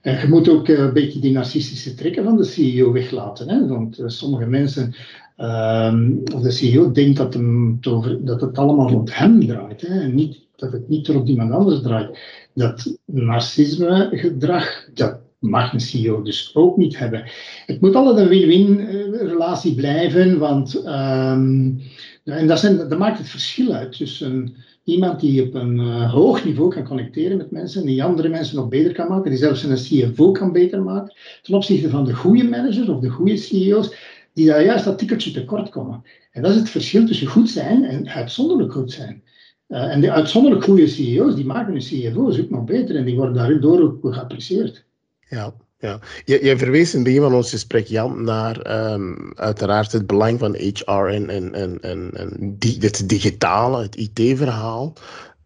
En 0.00 0.20
je 0.20 0.28
moet 0.28 0.48
ook 0.48 0.68
uh, 0.68 0.78
een 0.78 0.92
beetje 0.92 1.20
die 1.20 1.32
narcistische 1.32 1.94
trekken 1.94 2.24
van 2.24 2.36
de 2.36 2.44
CEO 2.44 2.92
weglaten. 2.92 3.48
Hè? 3.48 3.66
Want 3.66 4.02
sommige 4.06 4.46
mensen, 4.46 4.94
uh, 5.38 5.94
of 6.34 6.40
de 6.40 6.50
CEO 6.50 6.92
denkt 6.92 7.16
dat, 7.16 7.34
hem, 7.34 7.78
dat 8.20 8.40
het 8.40 8.58
allemaal 8.58 8.88
rond 8.88 9.16
hem 9.16 9.46
draait. 9.46 9.80
Hè? 9.80 10.00
En 10.00 10.14
niet, 10.14 10.38
dat 10.56 10.72
het 10.72 10.88
niet 10.88 11.08
rond 11.08 11.28
iemand 11.28 11.52
anders 11.52 11.82
draait 11.82 12.18
dat 12.54 12.98
narcisme-gedrag, 13.04 14.88
dat 14.94 15.18
mag 15.38 15.72
een 15.72 15.80
CEO 15.80 16.22
dus 16.22 16.50
ook 16.54 16.76
niet 16.76 16.98
hebben. 16.98 17.24
Het 17.66 17.80
moet 17.80 17.94
altijd 17.94 18.16
een 18.16 18.28
win-win 18.28 18.80
eh, 18.80 19.20
relatie 19.20 19.74
blijven, 19.74 20.38
want 20.38 20.74
um, 20.86 21.80
en 22.24 22.46
dat, 22.46 22.58
zijn, 22.58 22.98
maakt 22.98 23.18
het 23.18 23.28
verschil 23.28 23.72
uit 23.72 23.96
tussen 23.96 24.54
iemand 24.84 25.20
die 25.20 25.42
op 25.42 25.54
een 25.54 25.78
uh, 25.78 26.12
hoog 26.12 26.44
niveau 26.44 26.70
kan 26.70 26.84
connecteren 26.84 27.36
met 27.36 27.50
mensen, 27.50 27.86
die 27.86 28.04
andere 28.04 28.28
mensen 28.28 28.56
nog 28.56 28.68
beter 28.68 28.92
kan 28.92 29.08
maken, 29.08 29.30
die 29.30 29.38
zelfs 29.38 29.62
een 29.62 30.10
CFO 30.12 30.30
kan 30.30 30.52
beter 30.52 30.82
maken, 30.82 31.14
ten 31.42 31.54
opzichte 31.54 31.90
van 31.90 32.04
de 32.04 32.14
goede 32.14 32.44
managers 32.44 32.88
of 32.88 33.00
de 33.00 33.08
goede 33.08 33.36
CEO's, 33.36 33.94
die 34.32 34.46
daar 34.46 34.64
juist 34.64 34.84
dat 34.84 34.98
tikkeltje 34.98 35.30
tekort 35.30 35.68
komen. 35.68 36.02
En 36.30 36.42
dat 36.42 36.50
is 36.50 36.58
het 36.58 36.70
verschil 36.70 37.06
tussen 37.06 37.26
goed 37.26 37.50
zijn 37.50 37.84
en 37.84 38.08
uitzonderlijk 38.08 38.72
goed 38.72 38.92
zijn. 38.92 39.22
Uh, 39.68 39.92
en 39.92 40.00
de 40.00 40.12
uitzonderlijk 40.12 40.64
goede 40.64 40.88
CEO's, 40.88 41.34
die 41.34 41.46
maken 41.46 41.72
hun 41.72 41.80
CFO's 41.82 42.40
ook 42.40 42.50
nog 42.50 42.64
beter 42.64 42.96
en 42.96 43.04
die 43.04 43.16
worden 43.16 43.34
daardoor 43.34 43.80
ook 43.80 44.14
geapprecieerd. 44.14 44.84
Ja, 45.28 45.54
ja. 45.78 45.98
Je, 46.24 46.44
je 46.44 46.58
verwees 46.58 46.92
in 46.92 46.98
het 46.98 47.08
begin 47.08 47.22
van 47.22 47.34
ons 47.34 47.50
gesprek, 47.50 47.86
Jan, 47.86 48.24
naar 48.24 48.90
um, 48.92 49.32
uiteraard 49.34 49.92
het 49.92 50.06
belang 50.06 50.38
van 50.38 50.54
HR 50.54 50.92
en, 50.92 51.30
en, 51.30 51.54
en, 51.54 51.80
en, 51.80 52.10
en 52.14 52.56
die, 52.58 52.76
het 52.80 53.08
digitale, 53.08 53.82
het 53.82 53.96
IT-verhaal. 53.96 54.92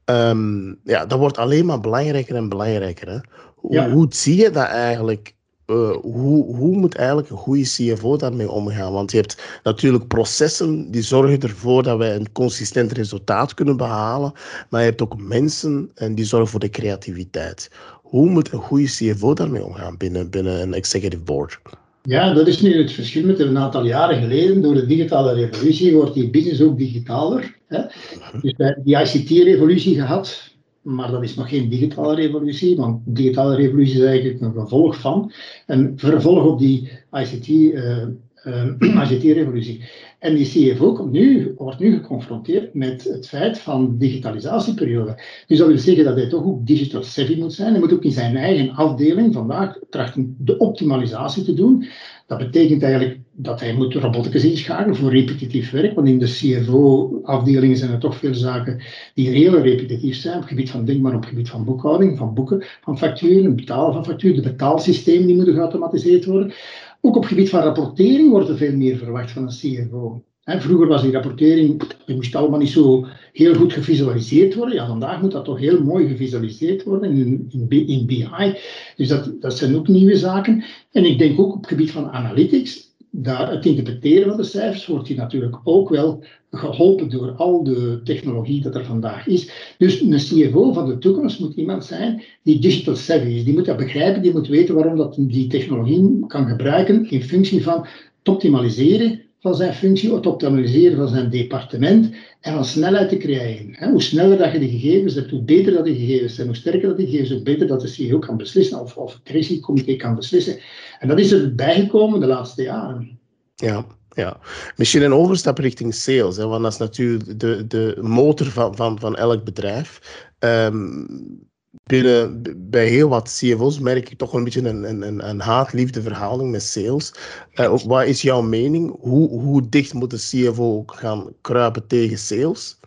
Um, 0.04 0.78
ja, 0.84 1.06
dat 1.06 1.18
wordt 1.18 1.38
alleen 1.38 1.66
maar 1.66 1.80
belangrijker 1.80 2.36
en 2.36 2.48
belangrijker. 2.48 3.08
Hè? 3.08 3.18
Hoe, 3.54 3.72
ja. 3.72 3.90
hoe 3.90 4.06
zie 4.10 4.36
je 4.36 4.50
dat 4.50 4.66
eigenlijk 4.66 5.34
uh, 5.70 5.90
hoe, 5.90 6.56
hoe 6.56 6.76
moet 6.76 6.94
eigenlijk 6.94 7.30
een 7.30 7.36
goede 7.36 7.62
CFO 7.62 8.16
daarmee 8.16 8.50
omgaan? 8.50 8.92
Want 8.92 9.10
je 9.10 9.16
hebt 9.16 9.60
natuurlijk 9.62 10.06
processen 10.06 10.90
die 10.90 11.02
zorgen 11.02 11.40
ervoor 11.40 11.82
dat 11.82 11.98
wij 11.98 12.14
een 12.14 12.32
consistent 12.32 12.92
resultaat 12.92 13.54
kunnen 13.54 13.76
behalen, 13.76 14.32
maar 14.70 14.80
je 14.80 14.88
hebt 14.88 15.02
ook 15.02 15.20
mensen 15.20 15.90
en 15.94 16.14
die 16.14 16.24
zorgen 16.24 16.48
voor 16.48 16.60
de 16.60 16.70
creativiteit. 16.70 17.70
Hoe 18.02 18.28
moet 18.28 18.52
een 18.52 18.58
goede 18.58 18.84
CFO 18.84 19.34
daarmee 19.34 19.64
omgaan 19.64 19.96
binnen, 19.96 20.30
binnen 20.30 20.60
een 20.60 20.74
executive 20.74 21.22
board? 21.22 21.60
Ja, 22.02 22.34
dat 22.34 22.46
is 22.46 22.60
nu 22.60 22.78
het 22.78 22.92
verschil 22.92 23.26
met 23.26 23.38
een 23.38 23.58
aantal 23.58 23.84
jaren 23.86 24.20
geleden. 24.20 24.62
Door 24.62 24.74
de 24.74 24.86
digitale 24.86 25.32
revolutie 25.32 25.94
wordt 25.94 26.14
die 26.14 26.30
business 26.30 26.60
ook 26.60 26.78
digitaler. 26.78 27.56
Hè? 27.66 27.78
Mhm. 27.78 28.40
Dus 28.40 28.54
wij 28.56 28.76
die 28.84 28.98
ICT-revolutie 28.98 29.94
gehad, 29.94 30.47
maar 30.88 31.10
dat 31.10 31.22
is 31.22 31.34
nog 31.34 31.48
geen 31.48 31.68
digitale 31.68 32.14
revolutie, 32.14 32.76
want 32.76 33.00
digitale 33.04 33.56
revolutie 33.56 33.94
is 33.94 34.04
eigenlijk 34.04 34.40
een 34.40 34.52
gevolg 34.52 35.00
van, 35.00 35.32
een 35.66 35.92
vervolg 35.96 36.44
op 36.44 36.58
die 36.58 36.90
ICT, 37.12 37.48
uh, 37.48 38.02
uh, 38.44 38.64
ICT-revolutie. 39.10 39.84
En 40.18 40.34
die 40.34 40.46
CFO 40.46 40.92
komt 40.92 41.12
nu, 41.12 41.54
wordt 41.56 41.78
nu 41.78 41.92
geconfronteerd 41.92 42.74
met 42.74 43.04
het 43.04 43.28
feit 43.28 43.58
van 43.58 43.98
digitalisatieperiode. 43.98 45.22
Dus 45.46 45.58
dat 45.58 45.66
wil 45.66 45.78
zeggen 45.78 46.04
dat 46.04 46.16
hij 46.16 46.28
toch 46.28 46.44
ook 46.44 46.66
digital 46.66 47.02
savvy 47.02 47.38
moet 47.38 47.52
zijn. 47.52 47.70
Hij 47.70 47.80
moet 47.80 47.92
ook 47.92 48.04
in 48.04 48.12
zijn 48.12 48.36
eigen 48.36 48.70
afdeling 48.70 49.34
vandaag 49.34 49.78
trachten 49.90 50.36
de 50.38 50.58
optimalisatie 50.58 51.44
te 51.44 51.54
doen. 51.54 51.86
Dat 52.28 52.38
betekent 52.38 52.82
eigenlijk 52.82 53.20
dat 53.32 53.60
hij 53.60 53.74
moet 53.74 53.94
roboticus 53.94 54.44
inschakelen 54.44 54.96
voor 54.96 55.10
repetitief 55.10 55.70
werk, 55.70 55.94
want 55.94 56.08
in 56.08 56.18
de 56.18 56.26
CFO-afdelingen 56.26 57.76
zijn 57.76 57.90
er 57.90 57.98
toch 57.98 58.16
veel 58.16 58.34
zaken 58.34 58.82
die 59.14 59.28
heel 59.28 59.60
repetitief 59.60 60.16
zijn, 60.16 60.36
op 60.36 60.44
gebied 60.44 60.70
van, 60.70 60.84
denk 60.84 61.00
maar 61.00 61.14
op 61.14 61.20
het 61.20 61.28
gebied 61.28 61.48
van 61.48 61.64
boekhouding, 61.64 62.18
van 62.18 62.34
boeken, 62.34 62.64
van 62.80 62.98
facturen, 62.98 63.56
betalen 63.56 63.92
van 63.92 64.04
facturen, 64.04 64.42
de 64.42 64.50
betaalsystemen 64.50 65.26
die 65.26 65.36
moeten 65.36 65.54
geautomatiseerd 65.54 66.24
worden. 66.24 66.52
Ook 67.00 67.16
op 67.16 67.22
het 67.22 67.30
gebied 67.30 67.48
van 67.48 67.62
rapportering 67.62 68.30
wordt 68.30 68.48
er 68.48 68.56
veel 68.56 68.76
meer 68.76 68.96
verwacht 68.96 69.30
van 69.30 69.42
een 69.42 69.48
CFO. 69.48 70.24
Vroeger 70.56 70.86
was 70.86 71.02
die 71.02 71.12
rapportering, 71.12 71.82
die 72.06 72.14
moest 72.16 72.34
allemaal 72.34 72.58
niet 72.58 72.68
zo 72.68 73.06
heel 73.32 73.54
goed 73.54 73.72
gevisualiseerd 73.72 74.54
worden. 74.54 74.74
Ja, 74.74 74.86
vandaag 74.86 75.20
moet 75.20 75.32
dat 75.32 75.44
toch 75.44 75.58
heel 75.58 75.82
mooi 75.82 76.08
gevisualiseerd 76.08 76.84
worden 76.84 77.12
in, 77.50 78.06
BI. 78.06 78.56
Dus 78.96 79.08
dat, 79.08 79.32
dat 79.40 79.56
zijn 79.56 79.76
ook 79.76 79.88
nieuwe 79.88 80.16
zaken. 80.16 80.64
En 80.92 81.04
ik 81.04 81.18
denk 81.18 81.40
ook 81.40 81.52
op 81.52 81.60
het 81.60 81.68
gebied 81.68 81.90
van 81.90 82.10
analytics, 82.10 82.88
daar, 83.10 83.50
het 83.50 83.66
interpreteren 83.66 84.28
van 84.28 84.36
de 84.36 84.42
cijfers 84.42 84.86
wordt 84.86 85.08
hier 85.08 85.16
natuurlijk 85.16 85.56
ook 85.64 85.88
wel 85.88 86.24
geholpen 86.50 87.10
door 87.10 87.30
al 87.30 87.64
de 87.64 88.00
technologie 88.04 88.62
dat 88.62 88.74
er 88.74 88.84
vandaag 88.84 89.26
is. 89.26 89.74
Dus 89.78 90.00
een 90.00 90.16
CFO 90.16 90.72
van 90.72 90.86
de 90.86 90.98
toekomst 90.98 91.40
moet 91.40 91.54
iemand 91.54 91.84
zijn 91.84 92.22
die 92.42 92.60
digital 92.60 92.96
savvy 92.96 93.28
is. 93.28 93.44
Die 93.44 93.54
moet 93.54 93.64
dat 93.64 93.76
begrijpen, 93.76 94.22
die 94.22 94.32
moet 94.32 94.48
weten 94.48 94.74
waarom 94.74 94.96
dat 94.96 95.14
die 95.18 95.46
technologie 95.46 96.26
kan 96.26 96.46
gebruiken 96.46 97.10
in 97.10 97.22
functie 97.22 97.62
van 97.62 97.86
te 98.22 98.30
optimaliseren 98.30 99.22
van 99.40 99.54
zijn 99.54 99.74
functie, 99.74 100.14
het 100.14 100.26
optimaliseren 100.26 100.96
van 100.96 101.08
zijn 101.08 101.30
departement 101.30 102.14
en 102.40 102.54
van 102.54 102.64
snelheid 102.64 103.08
te 103.08 103.16
krijgen. 103.16 103.90
Hoe 103.90 104.02
sneller 104.02 104.38
dat 104.38 104.52
je 104.52 104.58
de 104.58 104.68
gegevens 104.68 105.14
hebt, 105.14 105.30
hoe 105.30 105.42
beter 105.42 105.72
dat 105.72 105.84
de 105.84 105.94
gegevens 105.94 106.34
zijn, 106.34 106.46
hoe 106.46 106.56
sterker 106.56 106.88
dat 106.88 106.96
die 106.96 107.06
gegevens, 107.06 107.30
hoe 107.30 107.42
beter 107.42 107.66
dat 107.66 107.80
de 107.80 107.86
CEO 107.86 108.18
kan 108.18 108.36
beslissen 108.36 108.80
of, 108.80 108.96
of 108.96 109.20
het 109.24 109.96
kan 109.96 110.14
beslissen. 110.14 110.58
En 110.98 111.08
dat 111.08 111.18
is 111.18 111.32
er 111.32 111.54
bijgekomen 111.54 112.20
de 112.20 112.26
laatste 112.26 112.62
jaren. 112.62 113.18
Ja, 113.54 113.86
ja. 114.08 114.40
Misschien 114.76 115.02
een 115.02 115.12
overstap 115.12 115.58
richting 115.58 115.94
sales, 115.94 116.36
hè, 116.36 116.46
want 116.46 116.62
dat 116.62 116.72
is 116.72 116.78
natuurlijk 116.78 117.40
de, 117.40 117.66
de 117.66 117.98
motor 118.00 118.46
van, 118.46 118.76
van, 118.76 118.98
van 118.98 119.16
elk 119.16 119.44
bedrijf. 119.44 120.00
Um, 120.38 121.47
binnen, 121.70 122.42
bij 122.70 122.88
heel 122.88 123.08
wat 123.08 123.38
CFO's 123.38 123.78
merk 123.78 124.10
ik 124.10 124.18
toch 124.18 124.32
een 124.32 124.44
beetje 124.44 124.68
een, 124.68 125.02
een, 125.02 125.28
een 125.28 125.40
haat-liefde 125.40 126.02
verhouding 126.02 126.50
met 126.50 126.62
sales. 126.62 127.12
Uh, 127.54 127.78
wat 127.84 128.06
is 128.06 128.22
jouw 128.22 128.42
mening? 128.42 128.96
Hoe, 129.00 129.28
hoe 129.28 129.68
dicht 129.68 129.94
moet 129.94 130.10
de 130.10 130.16
CFO 130.16 130.82
gaan 130.86 131.32
kruipen 131.40 131.86
tegen 131.86 132.18
sales? 132.18 132.78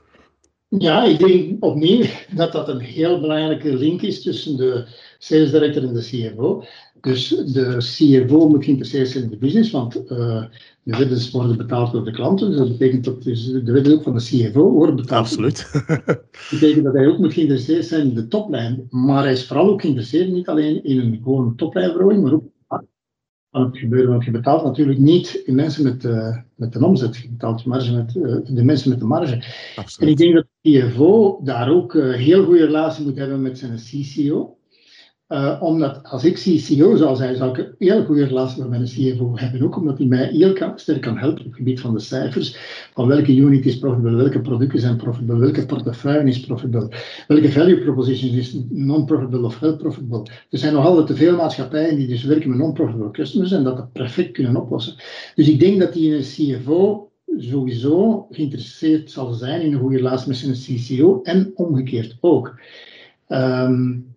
Ja, 0.68 1.04
ik 1.04 1.20
denk 1.20 1.64
opnieuw 1.64 2.06
dat 2.36 2.52
dat 2.52 2.68
een 2.68 2.80
heel 2.80 3.20
belangrijke 3.20 3.76
link 3.76 4.02
is 4.02 4.22
tussen 4.22 4.58
de 4.58 4.88
sales 5.24 5.52
director 5.52 5.84
en 5.84 5.94
de 5.94 6.00
CFO. 6.00 6.64
Dus 7.02 7.28
de 7.30 7.76
CFO 7.78 8.48
moet 8.48 8.64
geïnteresseerd 8.64 9.10
zijn 9.10 9.24
in 9.24 9.30
de 9.30 9.38
business, 9.38 9.72
want 9.72 9.96
uh, 9.96 10.44
de 10.84 10.98
weddens 10.98 11.32
worden 11.32 11.58
betaald 11.58 11.92
door 11.92 12.06
de 12.06 12.12
klanten. 12.12 12.50
Dus 12.50 12.58
dat 12.58 12.68
betekent 12.68 13.04
dat 13.04 13.24
dus 13.24 13.46
de 13.46 13.72
weddens 13.72 13.96
ook 13.96 14.04
van 14.04 14.16
de 14.16 14.24
CFO 14.24 14.72
worden 14.72 14.96
betaald. 14.96 15.26
Absoluut. 15.26 15.72
Dat 16.06 16.60
betekent 16.60 16.84
dat 16.84 16.94
hij 16.94 17.08
ook 17.08 17.18
moet 17.18 17.34
geïnteresseerd 17.34 17.86
zijn 17.86 18.08
in 18.08 18.16
de 18.16 18.28
toplijn. 18.28 18.88
Maar 18.90 19.24
hij 19.24 19.32
is 19.32 19.48
vooral 19.48 19.70
ook 19.70 19.82
geïnteresseerd 19.82 20.32
niet 20.32 20.48
alleen 20.48 20.84
in 20.84 21.00
een 21.00 21.20
gewoon 21.24 21.56
toplijnverhoging, 21.56 22.24
maar 22.24 22.34
ook 22.34 22.44
aan 23.52 23.66
het 23.66 23.78
gebeuren. 23.78 24.10
Want 24.10 24.26
je 24.26 24.32
betaalt 24.32 24.64
natuurlijk 24.64 25.00
niet 25.00 25.42
de 25.46 25.52
mensen 25.52 25.84
met, 25.84 26.04
uh, 26.04 26.38
met 26.56 26.74
de 26.74 26.86
omzet, 26.86 27.18
je 27.18 27.30
betaalt 27.30 27.66
marge 27.66 27.96
met, 27.96 28.16
uh, 28.16 28.38
de 28.44 28.64
mensen 28.64 28.90
met 28.90 29.00
de 29.00 29.06
marge. 29.06 29.44
Absoluut. 29.76 30.00
En 30.00 30.08
ik 30.08 30.18
denk 30.18 30.34
dat 30.34 30.46
de 30.62 30.80
CFO 30.80 31.40
daar 31.44 31.70
ook 31.70 31.94
een 31.94 32.14
heel 32.14 32.46
goede 32.46 32.66
relatie 32.66 33.06
moet 33.06 33.18
hebben 33.18 33.42
met 33.42 33.58
zijn 33.58 33.76
CCO. 33.76 34.56
Uh, 35.32 35.58
omdat 35.62 36.00
als 36.04 36.24
ik 36.24 36.34
CCO 36.34 36.96
zou 36.96 37.16
zijn, 37.16 37.36
zou 37.36 37.50
ik 37.50 37.58
een 37.58 37.76
heel 37.88 38.06
goede 38.06 38.26
relatie 38.26 38.62
met 38.62 38.70
mijn 38.70 38.84
CFO 38.84 39.32
hebben. 39.36 39.62
Ook 39.62 39.76
omdat 39.76 39.98
hij 39.98 40.08
mij 40.08 40.28
heel 40.28 40.54
kan, 40.54 40.80
sterk 40.80 41.02
kan 41.02 41.18
helpen 41.18 41.40
op 41.40 41.46
het 41.46 41.56
gebied 41.56 41.80
van 41.80 41.94
de 41.94 42.00
cijfers. 42.00 42.56
Van 42.94 43.08
welke 43.08 43.36
unit 43.36 43.66
is 43.66 43.78
profitable, 43.80 44.16
welke 44.16 44.42
producten 44.42 44.80
zijn 44.80 44.98
profitable, 44.98 45.38
welke 45.38 45.66
portefeuille 45.66 46.30
is 46.30 46.40
profitable, 46.40 46.98
welke 47.28 47.52
value 47.52 47.84
proposition 47.84 48.36
is 48.36 48.58
non-profitable 48.70 49.46
of 49.46 49.60
wel 49.60 49.76
profitable. 49.76 50.26
Er 50.50 50.58
zijn 50.58 50.74
nog 50.74 50.86
altijd 50.86 51.08
te 51.08 51.16
veel 51.16 51.36
maatschappijen 51.36 51.96
die 51.96 52.08
dus 52.08 52.24
werken 52.24 52.50
met 52.50 52.60
non-profitable 52.60 53.12
customers 53.12 53.52
en 53.52 53.64
dat 53.64 53.78
dat 53.78 53.92
perfect 53.92 54.32
kunnen 54.32 54.56
oplossen. 54.56 54.96
Dus 55.36 55.50
ik 55.50 55.60
denk 55.60 55.80
dat 55.80 55.94
die 55.94 56.16
een 56.16 56.22
CFO 56.22 57.10
sowieso 57.38 58.28
geïnteresseerd 58.30 59.12
zal 59.12 59.34
zijn 59.34 59.62
in 59.62 59.74
een 59.74 59.80
goede 59.80 59.98
relatie 59.98 60.28
met 60.28 60.38
zijn 60.38 60.54
CCO 60.54 61.20
en 61.24 61.52
omgekeerd 61.56 62.18
ook. 62.20 62.60
Um, 63.28 64.10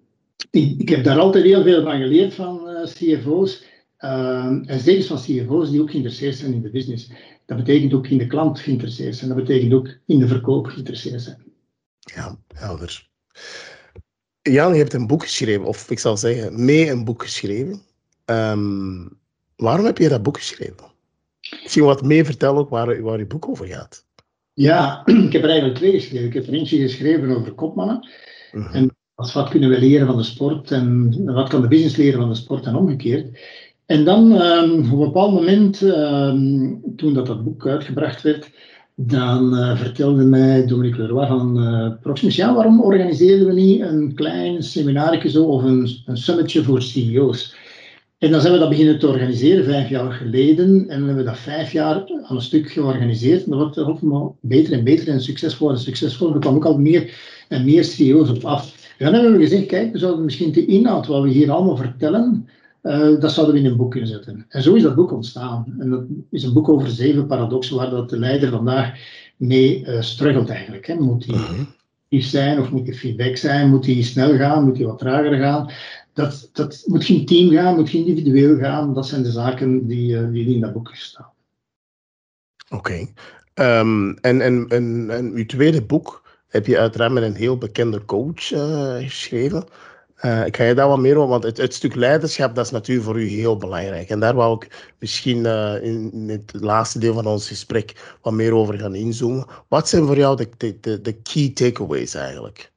ik, 0.51 0.81
ik, 0.81 0.89
heb 0.89 1.05
daar 1.05 1.19
altijd 1.19 1.45
heel 1.45 1.63
veel 1.63 1.83
van 1.83 1.99
geleerd 1.99 2.35
van 2.35 2.69
uh, 2.69 2.85
CFO's. 2.85 3.65
Uh, 3.99 4.45
en 4.45 4.81
zeker 4.81 5.05
van 5.05 5.17
CFO's 5.17 5.71
die 5.71 5.81
ook 5.81 5.91
geïnteresseerd 5.91 6.37
zijn 6.37 6.53
in 6.53 6.63
de 6.63 6.71
business. 6.71 7.11
Dat 7.47 7.57
betekent 7.57 7.93
ook 7.93 8.07
in 8.07 8.19
de 8.19 8.27
klant 8.27 8.61
geïnteresseerd 8.61 9.17
zijn. 9.17 9.31
Dat 9.31 9.39
betekent 9.39 9.73
ook 9.73 9.89
in 10.07 10.19
de 10.19 10.29
verkoop 10.29 10.67
geïnteresseerd 10.67 11.23
zijn. 11.23 11.43
Ja, 11.99 12.39
helder. 12.55 13.09
Jan, 14.43 14.73
je 14.73 14.79
hebt 14.79 14.93
een 14.93 15.07
boek 15.07 15.23
geschreven, 15.23 15.65
of 15.65 15.91
ik 15.91 15.99
zal 15.99 16.17
zeggen, 16.17 16.65
mee 16.65 16.91
een 16.91 17.05
boek 17.05 17.23
geschreven. 17.23 17.83
Um, 18.25 19.19
waarom 19.57 19.85
heb 19.85 19.99
je 19.99 20.09
dat 20.09 20.23
boek 20.23 20.37
geschreven? 20.37 20.93
Misschien 21.63 21.85
wat 21.85 22.03
meer 22.03 22.25
vertellen 22.25 22.59
ook 22.59 22.69
waar, 22.69 23.03
waar 23.03 23.19
je 23.19 23.27
boek 23.27 23.49
over 23.49 23.67
gaat. 23.67 24.07
Ja, 24.53 25.03
ik 25.27 25.33
heb 25.33 25.43
er 25.43 25.49
eigenlijk 25.49 25.79
twee 25.79 25.93
geschreven. 25.93 26.27
Ik 26.27 26.35
heb 26.35 26.47
er 26.47 26.53
eentje 26.53 26.79
geschreven 26.79 27.37
over 27.37 27.53
kopmannen. 27.53 28.09
Uh 28.53 28.75
En 28.75 28.97
als 29.15 29.33
wat 29.33 29.49
kunnen 29.49 29.71
we 29.71 29.79
leren 29.79 30.07
van 30.07 30.17
de 30.17 30.23
sport 30.23 30.71
en 30.71 31.15
wat 31.25 31.49
kan 31.49 31.61
de 31.61 31.69
business 31.69 31.97
leren 31.97 32.21
van 32.21 32.29
de 32.29 32.35
sport 32.35 32.67
en 32.67 32.77
omgekeerd. 32.77 33.39
En 33.87 34.05
dan 34.05 34.33
um, 34.33 34.93
op 34.93 34.99
een 34.99 35.05
bepaald 35.05 35.33
moment, 35.33 35.81
um, 35.81 36.83
toen 36.97 37.15
dat, 37.15 37.27
dat 37.27 37.45
boek 37.45 37.67
uitgebracht 37.67 38.23
werd, 38.23 38.51
dan 38.95 39.55
uh, 39.55 39.77
vertelde 39.77 40.25
mij 40.25 40.67
Dominique 40.67 41.03
Leroy 41.03 41.27
van 41.27 41.59
uh, 41.59 41.93
Proximus, 42.01 42.37
ja, 42.37 42.55
waarom 42.55 42.81
organiseren 42.81 43.47
we 43.47 43.53
niet 43.53 43.81
een 43.81 44.15
klein 44.15 44.63
seminarje 44.63 45.43
of 45.43 45.63
een, 45.63 45.89
een 46.07 46.65
voor 46.65 46.83
CEO's? 46.83 47.57
En 48.19 48.31
dan 48.31 48.41
zijn 48.41 48.53
we 48.53 48.59
dat 48.59 48.69
beginnen 48.69 48.99
te 48.99 49.09
organiseren, 49.09 49.65
vijf 49.65 49.89
jaar 49.89 50.13
geleden. 50.13 50.67
En 50.67 50.99
dan 50.99 51.07
hebben 51.07 51.17
we 51.17 51.31
dat 51.31 51.39
vijf 51.39 51.73
jaar 51.73 51.97
aan 52.23 52.37
een 52.37 52.43
stuk 52.43 52.71
georganiseerd. 52.71 53.45
En 53.45 53.51
dat 53.51 53.59
wordt 53.59 53.79
allemaal 53.79 54.37
beter 54.41 54.73
en 54.73 54.85
beter 54.85 55.09
en 55.09 55.21
succesvoller 55.21 55.75
en 55.75 55.81
succesvoller. 55.81 56.35
Er 56.35 56.41
kwamen 56.41 56.59
ook 56.59 56.67
al 56.67 56.79
meer 56.79 57.15
en 57.49 57.65
meer 57.65 57.85
CEO's 57.85 58.29
op 58.29 58.45
af. 58.45 58.84
En 58.99 59.05
dan 59.05 59.15
hebben 59.15 59.33
we 59.33 59.47
gezegd, 59.47 59.67
kijk, 59.67 59.93
we 59.93 59.99
zouden 59.99 60.25
misschien 60.25 60.53
de 60.53 60.67
inhoud 60.67 61.07
wat 61.07 61.23
we 61.23 61.29
hier 61.29 61.51
allemaal 61.51 61.77
vertellen, 61.77 62.49
uh, 62.83 63.21
dat 63.21 63.33
zouden 63.33 63.55
we 63.55 63.61
in 63.61 63.67
een 63.67 63.77
boek 63.77 63.91
kunnen 63.91 64.09
zetten. 64.09 64.47
En 64.49 64.63
zo 64.63 64.75
is 64.75 64.83
dat 64.83 64.95
boek 64.95 65.13
ontstaan. 65.13 65.75
En 65.79 65.91
dat 65.91 66.05
is 66.31 66.43
een 66.43 66.53
boek 66.53 66.69
over 66.69 66.89
zeven 66.89 67.27
paradoxen 67.27 67.77
waar 67.77 67.91
dat 67.91 68.11
de 68.11 68.19
leider 68.19 68.51
vandaag 68.51 68.99
mee 69.37 69.85
uh, 69.87 70.01
struggelt 70.01 70.49
eigenlijk. 70.49 70.87
Hè. 70.87 70.95
Moet 70.95 71.27
hij 71.27 71.37
mm 71.37 71.69
zijn 72.23 72.61
of 72.61 72.71
moet 72.71 72.87
hij 72.87 72.97
feedback 72.97 73.37
zijn? 73.37 73.71
Moet 73.71 73.87
hij 73.87 74.03
snel 74.03 74.37
gaan? 74.37 74.65
Moet 74.65 74.77
hij 74.77 74.87
wat 74.87 74.99
trager 74.99 75.39
gaan? 75.39 75.71
Dat, 76.13 76.51
dat 76.53 76.83
moet 76.87 77.05
geen 77.05 77.27
team 77.27 77.51
gaan, 77.51 77.75
moet 77.75 77.91
geen 77.91 78.07
individueel 78.07 78.59
gaan. 78.59 78.95
Dat 78.95 79.07
zijn 79.07 79.23
de 79.23 79.31
zaken 79.31 79.87
die, 79.87 80.13
uh, 80.13 80.33
die 80.33 80.55
in 80.55 80.61
dat 80.61 80.73
boek 80.73 80.91
staan. 80.95 81.29
Oké. 82.71 83.07
Okay. 83.55 83.81
Um, 83.81 84.15
en, 84.15 84.41
en, 84.41 84.67
en, 84.69 85.11
en 85.11 85.33
uw 85.35 85.47
tweede 85.47 85.83
boek, 85.83 86.24
heb 86.55 86.67
je 86.67 86.79
uiteraard 86.79 87.13
met 87.13 87.23
een 87.23 87.35
heel 87.35 87.59
bekende 87.59 88.05
coach 88.05 88.53
uh, 88.53 88.97
geschreven. 88.97 89.65
Uh, 90.25 90.47
ik 90.47 90.57
ga 90.57 90.65
je 90.65 90.75
daar 90.75 90.89
wat 90.89 90.99
meer 90.99 91.17
over, 91.17 91.29
want 91.29 91.45
het, 91.45 91.57
het, 91.57 91.75
stuk 91.75 91.95
leiderschap 91.95 92.55
dat 92.55 92.65
is 92.65 92.71
natuurlijk 92.71 93.07
voor 93.07 93.21
u 93.21 93.27
heel 93.27 93.57
belangrijk. 93.57 94.09
En 94.09 94.21
daar 94.21 94.35
wou 94.35 94.57
ik 94.57 94.95
misschien 94.99 95.39
uh, 95.39 95.75
in, 95.83 96.11
in, 96.13 96.29
het 96.29 96.53
laatste 96.61 96.99
deel 96.99 97.15
van 97.15 97.27
ons 97.27 97.49
gesprek 97.49 98.17
wat 98.23 98.33
meer 98.33 98.55
over 98.55 98.79
gaan 98.79 98.95
inzoomen. 98.95 99.47
Wat 99.69 99.89
zijn 99.89 100.07
voor 100.07 100.17
jou 100.17 100.37
de, 100.37 100.77
de, 100.81 101.01
de 101.01 101.13
key 101.13 101.51
takeaways 101.55 102.15
eigenlijk? 102.15 102.73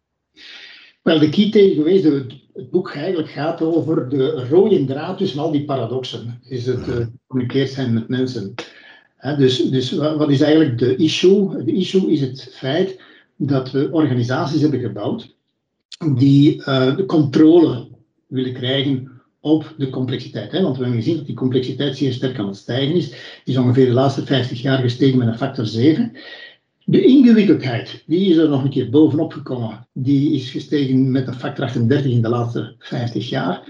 Wel, 1.02 1.20
de 1.20 1.30
key 1.30 1.52
takeaways, 1.52 2.04
het, 2.04 2.34
het 2.54 2.70
boek 2.72 2.92
eigenlijk 2.92 3.30
gaat 3.30 3.62
over 3.62 4.10
de 4.10 4.48
rode 4.50 4.86
draad 4.86 5.18
tussen 5.18 5.40
al 5.40 5.52
die 5.52 5.66
paradoxen. 5.66 6.42
Is 6.44 6.66
het 6.66 6.88
uh, 7.38 7.66
zijn 7.66 7.94
met 7.94 8.08
mensen. 8.08 8.54
dus, 9.38 9.70
dus 9.70 9.92
wat 9.92 10.30
is 10.30 10.42
eigenlijk 10.42 10.78
de 10.78 10.96
issue? 10.96 11.63
De 11.63 11.74
issue 11.74 12.12
is 12.12 12.22
het 12.22 12.50
feit 12.54 13.06
dat 13.38 13.71
we 13.71 13.91
organisaties 13.91 14.62
hebben 14.62 14.80
gebouwd 14.80 15.36
die 16.15 16.56
uh, 16.56 16.95
de 16.95 17.06
controle 17.06 17.88
willen 18.28 18.54
krijgen 18.54 19.21
op 19.39 19.73
de 19.78 19.89
complexiteit. 19.89 20.52
Hè? 20.52 20.62
Want 20.62 20.78
we 20.78 20.84
hebben 20.84 21.02
gezien 21.02 21.17
dat 21.17 21.26
die 21.26 21.36
complexiteit 21.36 21.97
zeer 21.97 22.13
sterk 22.13 22.39
aan 22.39 22.47
het 22.47 22.56
stijgen 22.56 22.95
is. 22.95 23.10
Die 23.10 23.17
is 23.43 23.58
ongeveer 23.58 23.86
de 23.86 23.91
laatste 23.91 24.26
50 24.26 24.62
jaar 24.62 24.78
gestegen 24.78 25.17
met 25.17 25.28
een 25.28 25.38
factor 25.38 25.65
7. 25.65 26.12
De 26.86 27.06
ingewikkeldheid, 27.06 28.04
die 28.06 28.30
is 28.30 28.38
er 28.38 28.50
nog 28.50 28.63
een 28.63 28.69
keer 28.69 28.89
bovenop 28.89 29.34
gekomen. 29.34 29.88
Die 29.93 30.34
is 30.34 30.50
gestegen 30.50 31.12
met 31.12 31.28
een 31.28 31.34
factor 31.34 31.65
38 31.65 32.12
in 32.12 32.21
de 32.21 32.30
laatste 32.30 32.76
50 32.80 33.30
jaar. 33.30 33.63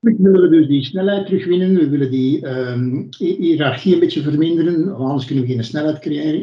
We 0.00 0.16
willen 0.18 0.50
dus 0.50 0.66
die 0.66 0.84
snelheid 0.84 1.26
terugwinnen, 1.26 1.74
we 1.74 1.88
willen 1.88 2.10
die 2.10 2.46
um, 2.46 3.08
hiërarchie 3.18 3.94
een 3.94 4.00
beetje 4.00 4.22
verminderen, 4.22 4.94
anders 4.94 5.24
kunnen 5.24 5.44
we 5.44 5.52
geen 5.52 5.64
snelheid 5.64 5.98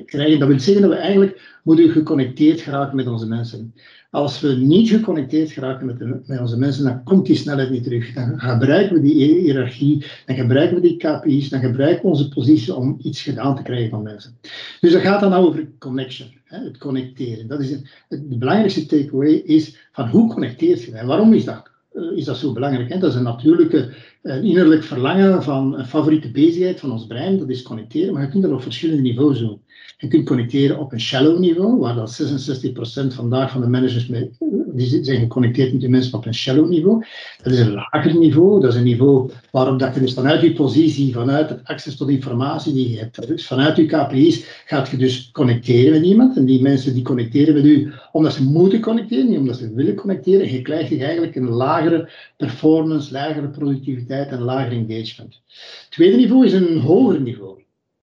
krijgen. 0.05 0.39
Dat 0.39 0.47
wil 0.47 0.59
zeggen 0.59 0.81
dat 0.81 0.91
we 0.91 0.97
eigenlijk 0.97 1.59
moeten 1.63 1.89
geconnecteerd 1.89 2.61
geraken 2.61 2.95
met 2.95 3.07
onze 3.07 3.27
mensen. 3.27 3.73
Als 4.11 4.41
we 4.41 4.47
niet 4.47 4.89
geconnecteerd 4.89 5.51
geraken 5.51 5.85
met, 5.85 6.27
met, 6.27 6.39
onze 6.39 6.57
mensen, 6.57 6.83
dan 6.83 7.03
komt 7.03 7.25
die 7.25 7.35
snelheid 7.35 7.69
niet 7.69 7.83
terug. 7.83 8.13
Dan 8.13 8.39
gebruiken 8.39 8.95
we 8.95 9.01
die 9.01 9.39
hiërarchie, 9.39 10.05
dan 10.25 10.35
gebruiken 10.35 10.75
we 10.75 10.81
die 10.81 10.97
KPI's, 10.97 11.49
dan 11.49 11.59
gebruiken 11.59 12.01
we 12.01 12.09
onze 12.09 12.29
positie 12.29 12.75
om 12.75 12.97
iets 13.01 13.21
gedaan 13.21 13.55
te 13.55 13.61
krijgen 13.61 13.89
van 13.89 14.03
mensen. 14.03 14.37
Dus 14.79 14.91
dat 14.91 15.01
gaat 15.01 15.19
dan 15.19 15.33
over 15.33 15.69
connection, 15.79 16.27
hè, 16.43 16.63
het 16.63 16.77
connecteren. 16.77 17.47
Dat 17.47 17.59
is 17.59 17.69
het, 17.69 18.39
belangrijkste 18.39 18.85
takeaway 18.85 19.33
is 19.33 19.89
van 19.91 20.07
hoe 20.07 20.33
connecteert 20.33 20.83
je 20.83 21.05
waarom 21.05 21.33
is 21.33 21.45
dat? 21.45 21.75
Is 22.15 22.25
dat 22.25 22.37
zo 22.37 22.53
belangrijk. 22.53 22.89
Hè? 22.89 22.99
Dat 22.99 23.09
is 23.09 23.15
een 23.15 23.23
natuurlijke 23.23 23.93
een 24.27 24.43
innerlijk 24.43 24.83
verlangen 24.83 25.43
van 25.43 25.77
een 25.77 25.85
favoriete 25.85 26.31
bezigheid 26.31 26.79
van 26.79 26.91
ons 26.91 27.07
brein, 27.07 27.37
dat 27.37 27.49
is 27.49 27.61
connecteren, 27.61 28.13
maar 28.13 28.23
je 28.23 28.29
kunt 28.29 28.43
dat 28.43 28.51
op 28.51 28.61
verschillende 28.61 29.01
niveaus 29.01 29.39
doen. 29.39 29.61
Je 29.97 30.07
kunt 30.07 30.25
connecteren 30.25 30.79
op 30.79 30.91
een 30.91 31.01
shallow 31.01 31.39
niveau, 31.39 31.79
waar 31.79 31.95
dat 31.95 32.21
66% 32.21 33.07
vandaag 33.07 33.51
van 33.51 33.61
de 33.61 33.67
managers 33.67 34.07
mee, 34.07 34.31
die 34.73 35.03
zijn 35.03 35.19
geconnecteerd 35.19 35.71
met 35.71 35.81
die 35.81 35.89
mensen 35.89 36.17
op 36.17 36.25
een 36.25 36.33
shallow 36.33 36.69
niveau. 36.69 37.05
Dat 37.43 37.53
is 37.53 37.59
een 37.59 37.73
lager 37.73 38.17
niveau, 38.17 38.61
dat 38.61 38.71
is 38.71 38.77
een 38.77 38.83
niveau 38.83 39.29
waarop 39.51 39.79
dat 39.79 39.93
je 39.93 39.99
dus 39.99 40.13
vanuit 40.13 40.41
je 40.41 40.53
positie, 40.53 41.13
vanuit 41.13 41.49
het 41.49 41.63
access 41.63 41.97
tot 41.97 42.09
informatie 42.09 42.73
die 42.73 42.89
je 42.89 42.97
hebt, 42.97 43.27
dus 43.27 43.47
vanuit 43.47 43.75
je 43.75 43.85
KPI's, 43.85 44.63
gaat 44.65 44.89
je 44.89 44.97
dus 44.97 45.31
connecteren 45.31 45.91
met 45.91 46.03
iemand. 46.03 46.37
En 46.37 46.45
die 46.45 46.61
mensen 46.61 46.93
die 46.93 47.03
connecteren 47.03 47.53
met 47.53 47.65
u 47.65 47.91
omdat 48.11 48.33
ze 48.33 48.43
moeten 48.43 48.81
connecteren, 48.81 49.29
niet 49.29 49.37
omdat 49.37 49.57
ze 49.57 49.73
willen 49.73 49.95
connecteren. 49.95 50.51
Je 50.51 50.61
krijgt 50.61 50.99
eigenlijk 50.99 51.35
een 51.35 51.49
lagere 51.49 52.09
performance, 52.37 53.11
lagere 53.11 53.47
productiviteit 53.47 54.16
en 54.25 54.41
lager 54.41 54.71
engagement. 54.71 55.41
Tweede 55.89 56.15
niveau 56.15 56.45
is 56.45 56.53
een 56.53 56.79
hoger 56.79 57.21
niveau. 57.21 57.63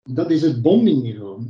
dat 0.04 0.32
is 0.32 0.42
het 0.42 0.62
bondingniveau. 0.62 1.44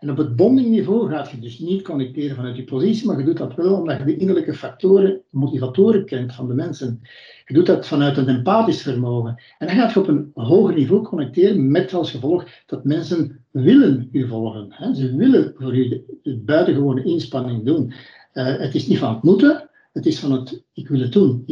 En 0.00 0.10
op 0.10 0.16
het 0.16 0.36
bondingniveau 0.36 1.10
gaat 1.10 1.30
je 1.30 1.38
dus 1.38 1.58
niet 1.58 1.82
connecteren 1.82 2.36
vanuit 2.36 2.56
je 2.56 2.64
positie, 2.64 3.06
maar 3.06 3.18
je 3.18 3.24
doet 3.24 3.36
dat 3.36 3.54
wel 3.54 3.74
omdat 3.74 3.98
je 3.98 4.04
de 4.04 4.16
innerlijke 4.16 4.54
factoren, 4.54 5.20
motivatoren 5.30 6.04
kent 6.04 6.34
van 6.34 6.48
de 6.48 6.54
mensen. 6.54 7.00
Je 7.46 7.54
doet 7.54 7.66
dat 7.66 7.86
vanuit 7.86 8.16
een 8.16 8.28
empathisch 8.28 8.82
vermogen. 8.82 9.42
En 9.58 9.66
dan 9.66 9.76
gaat 9.76 9.92
je 9.92 10.00
op 10.00 10.08
een 10.08 10.30
hoger 10.34 10.74
niveau 10.74 11.02
connecteren 11.02 11.70
met 11.70 11.94
als 11.94 12.10
gevolg 12.10 12.44
dat 12.66 12.84
mensen 12.84 13.44
willen 13.50 14.08
u 14.12 14.28
volgen. 14.28 14.94
Ze 14.96 15.16
willen 15.16 15.54
voor 15.56 15.76
u 15.76 15.88
de 16.22 16.36
buitengewone 16.36 17.04
inspanning 17.04 17.64
doen. 17.64 17.92
Uh, 18.34 18.56
het 18.58 18.74
is 18.74 18.86
niet 18.86 18.98
van 18.98 19.14
het 19.14 19.22
moeten, 19.22 19.70
het 19.92 20.06
is 20.06 20.18
van 20.18 20.32
het 20.32 20.62
ik 20.72 20.88
wil 20.88 21.00
het 21.00 21.12
doen. 21.12 21.44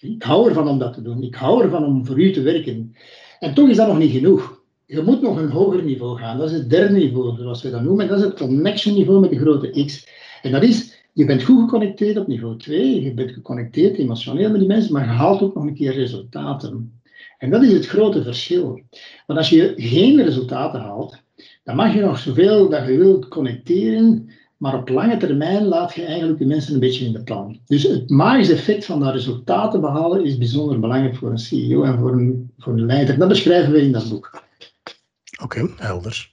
Ik 0.00 0.22
hou 0.22 0.48
ervan 0.48 0.68
om 0.68 0.78
dat 0.78 0.94
te 0.94 1.02
doen. 1.02 1.22
Ik 1.22 1.34
hou 1.34 1.62
ervan 1.62 1.84
om 1.84 2.06
voor 2.06 2.20
u 2.20 2.32
te 2.32 2.42
werken. 2.42 2.94
En 3.38 3.54
toch 3.54 3.68
is 3.68 3.76
dat 3.76 3.88
nog 3.88 3.98
niet 3.98 4.12
genoeg 4.12 4.58
je 4.88 5.02
moet 5.02 5.22
nog 5.22 5.36
een 5.36 5.50
hoger 5.50 5.82
niveau 5.82 6.18
gaan. 6.18 6.38
Dat 6.38 6.50
is 6.50 6.56
het 6.56 6.70
derde 6.70 6.94
niveau, 6.94 7.36
zoals 7.36 7.62
we 7.62 7.70
dat 7.70 7.82
noemen. 7.82 8.08
Dat 8.08 8.18
is 8.18 8.24
het 8.24 8.38
connection 8.38 8.94
niveau 8.94 9.20
met 9.20 9.30
de 9.30 9.38
grote 9.38 9.84
X. 9.84 10.08
En 10.42 10.52
dat 10.52 10.62
is, 10.62 11.04
je 11.12 11.24
bent 11.24 11.42
goed 11.42 11.60
geconnecteerd 11.60 12.16
op 12.16 12.26
niveau 12.26 12.58
2, 12.58 13.02
je 13.02 13.14
bent 13.14 13.30
geconnecteerd 13.30 13.96
emotioneel 13.96 14.50
met 14.50 14.58
die 14.58 14.68
mensen, 14.68 14.92
maar 14.92 15.04
je 15.04 15.10
haalt 15.10 15.42
ook 15.42 15.54
nog 15.54 15.64
een 15.64 15.74
keer 15.74 15.92
resultaten. 15.92 17.00
En 17.38 17.50
dat 17.50 17.62
is 17.62 17.72
het 17.72 17.86
grote 17.86 18.22
verschil. 18.22 18.80
Want 19.26 19.38
als 19.38 19.48
je 19.48 19.72
geen 19.76 20.22
resultaten 20.22 20.80
haalt, 20.80 21.22
dan 21.64 21.76
mag 21.76 21.94
je 21.94 22.00
nog 22.00 22.18
zoveel 22.18 22.68
dat 22.68 22.86
je 22.86 22.96
wilt 22.96 23.28
connecteren, 23.28 24.30
maar 24.58 24.74
op 24.74 24.88
lange 24.88 25.16
termijn 25.16 25.64
laat 25.64 25.94
je 25.94 26.04
eigenlijk 26.04 26.38
de 26.38 26.46
mensen 26.46 26.74
een 26.74 26.80
beetje 26.80 27.04
in 27.04 27.12
de 27.12 27.22
plan. 27.22 27.58
Dus 27.66 27.82
het 27.82 28.10
magische 28.10 28.52
effect 28.52 28.84
van 28.84 29.00
dat 29.00 29.14
resultaten 29.14 29.80
behalen 29.80 30.24
is 30.24 30.38
bijzonder 30.38 30.80
belangrijk 30.80 31.16
voor 31.16 31.30
een 31.30 31.38
CEO 31.38 31.82
en 31.82 31.98
voor 31.98 32.12
een, 32.12 32.50
voor 32.58 32.72
een 32.72 32.86
leider. 32.86 33.18
Dat 33.18 33.28
beschrijven 33.28 33.72
we 33.72 33.80
in 33.80 33.92
dat 33.92 34.08
boek. 34.08 34.42
Oké, 35.42 35.60
okay, 35.60 35.74
helder. 35.76 36.30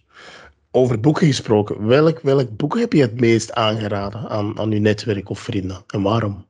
Over 0.72 1.00
boeken 1.00 1.28
gesproken, 1.28 1.88
welk, 1.88 2.20
welk 2.20 2.58
boek 2.58 2.80
heb 2.80 2.94
je 2.94 3.02
het 3.02 3.20
meest 3.20 3.54
aangeraden 3.54 4.30
aan, 4.30 4.60
aan 4.60 4.72
je 4.72 4.80
netwerk 4.80 5.30
of 5.30 5.40
vrienden 5.40 5.84
en 5.88 6.02
waarom? 6.02 6.46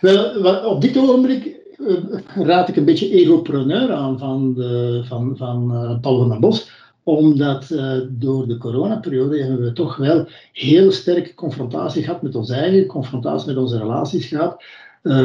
Wel, 0.00 0.70
op 0.70 0.80
dit 0.80 0.96
ogenblik 0.96 1.56
uh, 1.78 1.96
raad 2.34 2.68
ik 2.68 2.76
een 2.76 2.84
beetje 2.84 3.10
Egopreneur 3.10 3.92
aan 3.92 4.18
van, 4.18 4.54
de, 4.54 5.02
van, 5.06 5.36
van 5.36 5.70
uh, 5.72 6.00
Paul 6.00 6.18
van 6.18 6.28
den 6.28 6.40
Bos 6.40 6.70
omdat 7.16 7.70
uh, 7.70 7.92
door 8.08 8.48
de 8.48 8.58
coronaperiode 8.58 9.38
hebben 9.38 9.60
we 9.62 9.72
toch 9.72 9.96
wel 9.96 10.28
heel 10.52 10.92
sterke 10.92 11.34
confrontatie 11.34 12.02
gehad 12.02 12.22
met 12.22 12.34
ons 12.34 12.50
eigen, 12.50 12.86
confrontatie 12.86 13.46
met 13.46 13.56
onze 13.56 13.78
relaties 13.78 14.26
gehad, 14.26 14.62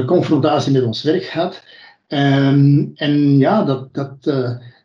confrontatie 0.06 0.72
met 0.72 0.84
ons 0.84 1.04
werk 1.04 1.24
gehad. 1.24 1.64
Um, 2.08 2.92
en 2.96 3.38
ja, 3.38 3.64
dat, 3.64 3.94
dat, 3.94 4.16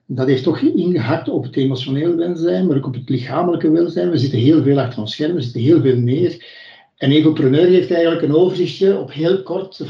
dat 0.06 0.26
heeft 0.26 0.42
toch 0.42 0.60
ingehakt 0.60 1.28
op 1.28 1.42
het 1.42 1.56
emotionele 1.56 2.14
welzijn, 2.14 2.66
maar 2.66 2.76
ook 2.76 2.86
op 2.86 2.94
het 2.94 3.08
lichamelijke 3.08 3.70
welzijn. 3.70 4.10
We 4.10 4.18
zitten 4.18 4.38
heel 4.38 4.62
veel 4.62 4.78
achter 4.78 5.00
ons 5.00 5.12
scherm, 5.12 5.34
we 5.34 5.40
zitten 5.40 5.60
heel 5.60 5.80
veel 5.80 5.96
neer. 5.96 6.44
En 6.96 7.10
Egopreneur 7.10 7.66
heeft 7.66 7.90
eigenlijk 7.90 8.22
een 8.22 8.34
overzichtje 8.34 8.98
op 8.98 9.12
heel 9.12 9.42
kort, 9.42 9.84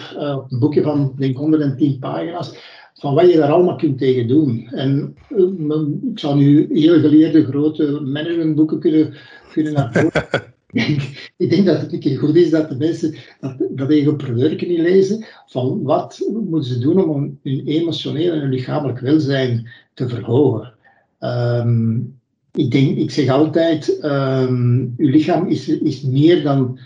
een 0.48 0.58
boekje 0.58 0.82
van 0.82 1.14
denk 1.16 1.36
110 1.36 1.98
pagina's, 1.98 2.54
van 2.98 3.14
wat 3.14 3.30
je 3.30 3.36
daar 3.36 3.50
allemaal 3.50 3.76
kunt 3.76 3.98
tegen 3.98 4.28
doen. 4.28 4.68
En 4.70 5.16
uh, 5.28 6.10
ik 6.10 6.18
zou 6.18 6.36
nu 6.36 6.68
heel 6.72 7.00
geleerde 7.00 7.44
grote 7.44 8.00
managementboeken 8.00 8.78
kunnen, 8.78 9.14
kunnen 9.52 9.72
naar 9.72 10.46
ik 11.36 11.50
denk 11.50 11.66
dat 11.66 11.80
het 11.80 11.92
een 11.92 12.00
keer 12.00 12.18
goed 12.18 12.36
is 12.36 12.50
dat 12.50 12.68
de 12.68 12.76
mensen 12.76 13.14
dat, 13.40 13.56
dat 13.70 13.90
egopreneur 13.90 14.56
kunnen 14.56 14.80
lezen 14.80 15.24
van 15.46 15.82
wat 15.82 16.28
moeten 16.44 16.72
ze 16.72 16.78
doen 16.78 17.08
om 17.08 17.38
hun 17.42 17.66
emotioneel 17.66 18.32
en 18.32 18.40
hun 18.40 18.50
lichamelijk 18.50 18.98
welzijn 18.98 19.68
te 19.94 20.08
verhogen. 20.08 20.74
Um, 21.20 22.18
ik, 22.52 22.70
denk, 22.70 22.96
ik 22.96 23.10
zeg 23.10 23.28
altijd, 23.28 24.04
um, 24.04 24.94
uw 24.96 25.08
lichaam 25.08 25.46
is, 25.46 25.68
is 25.68 26.02
meer 26.02 26.42
dan, 26.42 26.78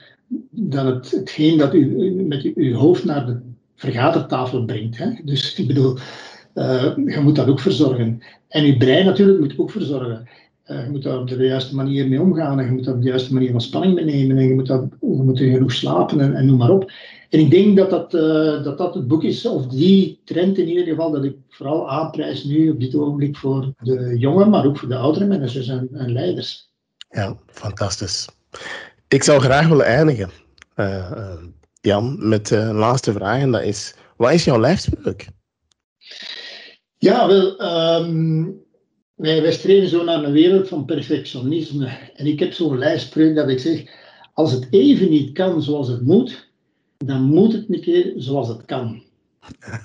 dan 0.51 0.87
het, 0.87 1.11
hetgeen 1.11 1.59
dat 1.59 1.75
u 1.75 2.11
met 2.11 2.51
uw 2.55 2.75
hoofd 2.75 3.05
naar 3.05 3.27
de 3.27 3.52
vergadertafel 3.83 4.65
brengt. 4.65 4.99
Hè? 4.99 5.11
Dus 5.25 5.55
ik 5.55 5.67
bedoel, 5.67 5.97
uh, 6.55 6.93
je 7.07 7.21
moet 7.23 7.37
dat 7.37 7.49
ook 7.49 7.61
verzorgen. 7.61 8.23
En 8.49 8.65
uw 8.65 8.77
brein 8.77 9.05
natuurlijk 9.05 9.41
moet 9.41 9.59
ook 9.59 9.71
verzorgen. 9.71 10.29
Uh, 10.67 10.85
je 10.85 10.91
moet 10.91 11.03
daar 11.03 11.19
op 11.19 11.29
de 11.29 11.47
juiste 11.47 11.75
manier 11.75 12.09
mee 12.09 12.21
omgaan 12.21 12.59
en 12.59 12.65
je 12.65 12.73
moet 12.73 12.85
daar 12.85 12.95
op 12.95 13.03
de 13.03 13.09
juiste 13.09 13.33
manier 13.33 13.53
ontspanning 13.53 13.95
mee 13.95 14.05
nemen 14.05 14.37
en 14.37 14.47
je 14.47 14.55
moet, 14.55 14.67
dat, 14.67 14.85
je 15.01 15.07
moet 15.07 15.39
genoeg 15.39 15.73
slapen 15.73 16.21
en, 16.21 16.35
en 16.35 16.47
noem 16.47 16.57
maar 16.57 16.71
op. 16.71 16.93
En 17.31 17.41
ik 17.41 17.51
denk 17.51 17.77
dat 17.77 17.91
dat, 17.91 18.15
uh, 18.15 18.65
dat 18.65 18.79
dat 18.79 18.95
het 18.95 19.09
boek 19.09 19.23
is, 19.23 19.47
of 19.47 19.67
die 19.67 20.21
trend 20.25 20.59
in 20.59 20.69
ieder 20.69 20.85
geval, 20.85 21.11
dat 21.11 21.25
ik 21.25 21.37
vooral 21.49 21.91
aanprijs 21.91 22.45
nu 22.45 22.71
op 22.71 22.81
dit 22.81 22.95
ogenblik 22.95 23.37
voor 23.37 23.73
de 23.79 24.15
jonge, 24.19 24.45
maar 24.45 24.67
ook 24.67 24.79
voor 24.79 24.89
de 24.89 24.97
oudere 24.97 25.27
managers 25.27 25.69
en, 25.69 25.89
en 25.93 26.13
leiders. 26.13 26.71
Ja, 27.11 27.37
fantastisch. 27.47 28.29
Ik 29.09 29.23
zou 29.23 29.41
graag 29.41 29.69
willen 29.69 29.87
eindigen, 29.87 30.31
Jan, 31.83 32.29
met 32.29 32.47
de 32.47 32.57
laatste 32.57 33.13
vraag. 33.13 33.41
En 33.41 33.51
dat 33.51 33.63
is, 33.63 33.95
wat 34.17 34.33
is 34.33 34.45
jouw 34.45 34.61
lijfspreuk? 34.61 35.27
Ja, 36.99 37.27
wel, 37.27 37.63
um, 38.01 38.63
wij, 39.15 39.43
wij 39.43 39.53
streven 39.53 39.89
zo 39.89 40.05
naar 40.05 40.25
een 40.25 40.33
wereld 40.33 40.69
van 40.69 40.85
perfectionisme. 40.85 41.87
En 42.15 42.27
ik 42.27 42.39
heb 42.39 42.53
zo'n 42.53 42.79
lijfspreuk 42.79 43.35
dat 43.35 43.49
ik 43.49 43.59
zeg, 43.59 43.85
als 44.35 44.53
het 44.53 44.67
even 44.71 45.11
niet 45.11 45.33
kan 45.33 45.63
zoals 45.63 45.89
het 45.89 46.03
moet, 46.03 46.51
dan 46.99 47.23
moet 47.23 47.53
het 47.53 47.65
een 47.69 47.81
keer 47.81 48.13
zoals 48.17 48.49
het 48.49 48.65
kan. 48.65 49.03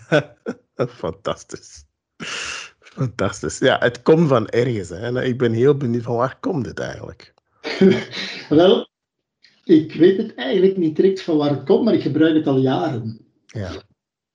Fantastisch. 1.04 1.86
Fantastisch. 2.80 3.60
Ja, 3.60 3.78
het 3.80 4.02
komt 4.02 4.28
van 4.28 4.48
ergens. 4.48 4.90
Hè. 4.90 5.24
Ik 5.24 5.38
ben 5.38 5.52
heel 5.52 5.78
benieuwd 5.78 6.04
van 6.04 6.16
waar 6.16 6.38
komt 6.40 6.66
het 6.66 6.80
eigenlijk? 6.80 7.34
Wel, 8.50 8.90
ik 9.67 9.93
weet 9.93 10.17
het 10.17 10.36
eigenlijk 10.36 10.77
niet 10.77 10.95
direct 10.95 11.21
van 11.21 11.38
waar 11.38 11.49
het 11.49 11.63
komt, 11.63 11.84
maar 11.84 11.93
ik 11.93 12.01
gebruik 12.01 12.36
het 12.36 12.47
al 12.47 12.58
jaren. 12.58 13.19
Ja. 13.45 13.71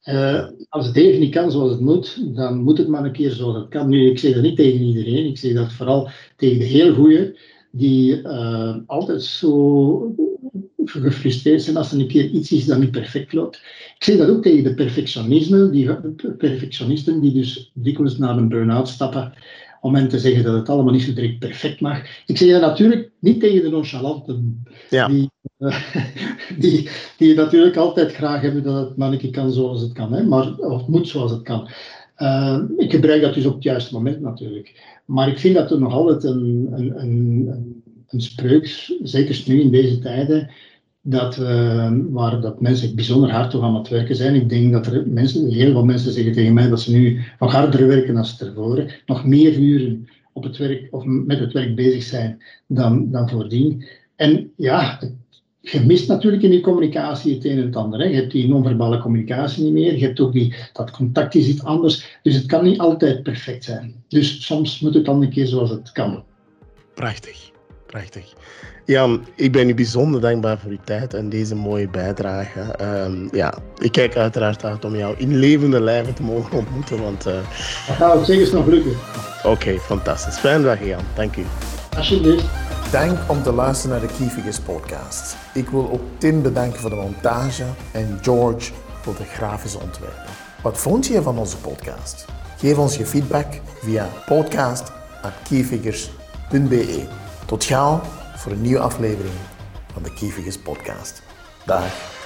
Uh, 0.05 0.49
als 0.69 0.87
het 0.87 0.97
even 0.97 1.21
niet 1.21 1.35
kan 1.35 1.51
zoals 1.51 1.71
het 1.71 1.81
moet, 1.81 2.37
dan 2.37 2.59
moet 2.59 2.79
het 2.79 2.89
maar 2.89 3.05
een 3.05 3.13
keer 3.13 3.31
zoals 3.31 3.57
het 3.57 3.69
kan. 3.69 3.89
Nu, 3.89 4.11
ik 4.11 4.19
zeg 4.19 4.35
dat 4.35 4.43
niet 4.43 4.57
tegen 4.57 4.81
iedereen, 4.81 5.27
ik 5.27 5.39
zeg 5.39 5.55
dat 5.55 5.73
vooral 5.73 6.11
tegen 6.37 6.59
de 6.59 6.65
heel 6.65 6.95
goeie, 6.95 7.39
die 7.71 8.23
uh, 8.23 8.77
altijd 8.87 9.23
zo 9.23 10.15
gefrustreerd 10.85 11.63
zijn 11.63 11.77
als 11.77 11.93
er 11.93 12.01
een 12.01 12.09
keer 12.09 12.31
iets 12.31 12.53
is 12.53 12.65
dat 12.65 12.79
niet 12.79 12.91
perfect 12.91 13.33
loopt. 13.33 13.57
Ik 13.97 14.05
zeg 14.05 14.17
dat 14.17 14.29
ook 14.29 14.43
tegen 14.43 14.65
de 14.65 14.75
perfectionisme, 14.75 15.71
die, 15.71 15.97
perfectionisten 16.37 17.21
die 17.21 17.33
dus 17.33 17.71
dikwijls 17.75 18.19
naar 18.19 18.37
een 18.37 18.49
burn-out 18.49 18.89
stappen 18.89 19.33
om 19.83 19.95
hen 19.95 20.09
te 20.09 20.19
zeggen 20.19 20.45
dat 20.45 20.55
het 20.55 20.69
allemaal 20.69 20.93
niet 20.93 21.03
zo 21.03 21.13
direct 21.13 21.39
perfect 21.39 21.81
mag. 21.81 22.03
Ik 22.27 22.37
zeg 22.37 22.51
dat 22.51 22.61
natuurlijk 22.61 23.11
niet 23.19 23.41
tegen 23.41 23.63
de 23.63 23.71
nonchalanten, 23.71 24.65
ja. 24.91 25.09
die, 25.09 25.31
uh, 25.59 25.95
die, 26.59 26.89
die 27.17 27.35
natuurlijk 27.35 27.77
altijd 27.77 28.13
graag 28.13 28.41
hebben 28.41 28.63
dat 28.63 28.89
het 28.89 28.97
mannetje 28.97 29.31
kan 29.31 29.53
zoals 29.53 29.81
het 29.81 29.93
kan, 29.93 30.13
hè, 30.13 30.23
maar, 30.23 30.55
of 30.57 30.87
moet 30.87 31.09
zoals 31.09 31.31
het 31.31 31.43
kan. 31.43 31.69
Uh, 32.19 32.59
ik 32.77 32.91
gebruik 32.91 33.23
dat 33.23 33.35
dus 33.35 33.47
op 33.47 33.55
het 33.55 33.63
juiste 33.63 33.95
moment 33.95 34.21
natuurlijk. 34.21 35.01
Maar 35.05 35.29
ik 35.29 35.39
vind 35.39 35.55
dat 35.55 35.71
er 35.71 35.79
nog 35.79 35.93
altijd 35.93 36.25
een, 36.25 36.69
een, 36.73 37.01
een, 37.01 37.83
een 38.09 38.21
spreuk, 38.21 38.95
zeker 39.03 39.43
nu 39.47 39.61
in 39.61 39.71
deze 39.71 39.99
tijden, 39.99 40.51
dat, 41.03 41.37
uh, 41.37 41.93
waar 42.11 42.41
dat 42.41 42.61
mensen 42.61 42.95
bijzonder 42.95 43.31
hard 43.31 43.51
toe 43.51 43.63
aan 43.63 43.75
het 43.75 43.89
werken 43.89 44.17
zijn. 44.17 44.35
Ik 44.35 44.49
denk 44.49 44.73
dat 44.73 44.87
er 44.87 45.09
mensen, 45.09 45.51
heel 45.51 45.73
veel 45.73 45.85
mensen 45.85 46.13
zeggen 46.13 46.33
tegen 46.33 46.55
mij 46.55 46.69
dat 46.69 46.81
ze 46.81 46.93
nu 46.93 47.21
nog 47.39 47.53
harder 47.53 47.87
werken 47.87 48.15
dan 48.15 48.25
tevoren, 48.39 48.91
nog 49.07 49.25
meer 49.25 49.59
uren 49.59 50.09
op 50.33 50.43
het 50.43 50.57
werk 50.57 50.89
of 50.91 51.05
met 51.05 51.39
het 51.39 51.53
werk 51.53 51.75
bezig 51.75 52.03
zijn 52.03 52.43
dan, 52.67 53.11
dan 53.11 53.29
voordien. 53.29 53.85
En 54.17 54.51
ja, 54.57 55.01
je 55.61 55.81
mist 55.81 56.09
natuurlijk 56.09 56.43
in 56.43 56.51
die 56.51 56.61
communicatie 56.61 57.35
het 57.35 57.45
een 57.45 57.59
en 57.59 57.75
ander. 57.75 58.01
Hè. 58.01 58.07
Je 58.07 58.15
hebt 58.15 58.33
die 58.33 58.49
non-verbale 58.49 58.99
communicatie 58.99 59.65
niet 59.65 59.73
meer, 59.73 59.97
je 59.97 60.05
hebt 60.05 60.21
ook 60.21 60.33
die, 60.33 60.55
dat 60.73 60.91
contact 60.91 61.35
is 61.35 61.49
iets 61.49 61.65
anders. 61.65 62.19
Dus 62.23 62.35
het 62.35 62.47
kan 62.47 62.65
niet 62.65 62.79
altijd 62.79 63.23
perfect 63.23 63.65
zijn. 63.65 64.05
Dus 64.09 64.47
soms 64.47 64.81
moet 64.81 64.95
het 64.95 65.05
dan 65.05 65.23
een 65.23 65.31
keer 65.31 65.47
zoals 65.47 65.71
het 65.71 65.93
kan. 65.93 66.25
Prachtig, 66.95 67.51
prachtig. 67.87 68.35
Jan, 68.93 69.27
ik 69.35 69.53
ben 69.53 69.69
u 69.69 69.75
bijzonder 69.75 70.21
dankbaar 70.21 70.59
voor 70.59 70.71
uw 70.71 70.79
tijd 70.85 71.15
en 71.15 71.29
deze 71.29 71.55
mooie 71.55 71.89
bijdrage. 71.89 72.61
Um, 72.81 73.29
ja, 73.33 73.55
ik 73.79 73.93
kijk 73.93 74.17
uiteraard 74.17 74.65
uit 74.65 74.85
om 74.85 74.97
jou 74.97 75.15
in 75.19 75.37
levende 75.37 75.81
lijven 75.81 76.15
te 76.15 76.23
mogen 76.23 76.59
ontmoeten. 76.59 77.03
Want, 77.03 77.27
uh... 77.27 77.33
Dat 77.87 77.97
gaat 77.97 78.27
zeker 78.27 78.55
nog 78.55 78.67
lukken. 78.67 78.93
Oké, 79.39 79.49
okay, 79.49 79.79
fantastisch. 79.79 80.39
Fijne 80.39 80.65
dag, 80.65 80.85
Jan. 80.85 81.01
Dank 81.15 81.37
u. 81.37 81.45
Alsjeblieft. 81.97 82.45
Dank 82.91 83.19
om 83.27 83.43
te 83.43 83.53
luisteren 83.53 83.99
naar 83.99 84.09
de 84.09 84.15
Keyfigures 84.19 84.61
podcast. 84.61 85.37
Ik 85.55 85.69
wil 85.69 85.91
ook 85.93 86.03
Tim 86.19 86.43
bedanken 86.43 86.81
voor 86.81 86.91
de 86.91 86.97
montage 86.97 87.65
en 87.93 88.19
George 88.23 88.73
voor 89.01 89.17
de 89.17 89.25
grafische 89.25 89.79
ontwerpen. 89.79 90.31
Wat 90.63 90.79
vond 90.79 91.07
je 91.07 91.23
van 91.23 91.39
onze 91.39 91.57
podcast? 91.57 92.25
Geef 92.59 92.79
ons 92.79 92.97
je 92.97 93.07
feedback 93.07 93.47
via 93.83 94.09
podcast.keyfigures.be. 94.27 97.03
Tot 97.47 97.65
gauw 97.65 98.01
voor 98.43 98.53
een 98.53 98.63
nieuwe 98.63 98.81
aflevering 98.81 99.35
van 99.93 100.03
de 100.03 100.15
Keyfigures 100.15 100.59
podcast. 100.59 101.23
Dag. 101.65 102.22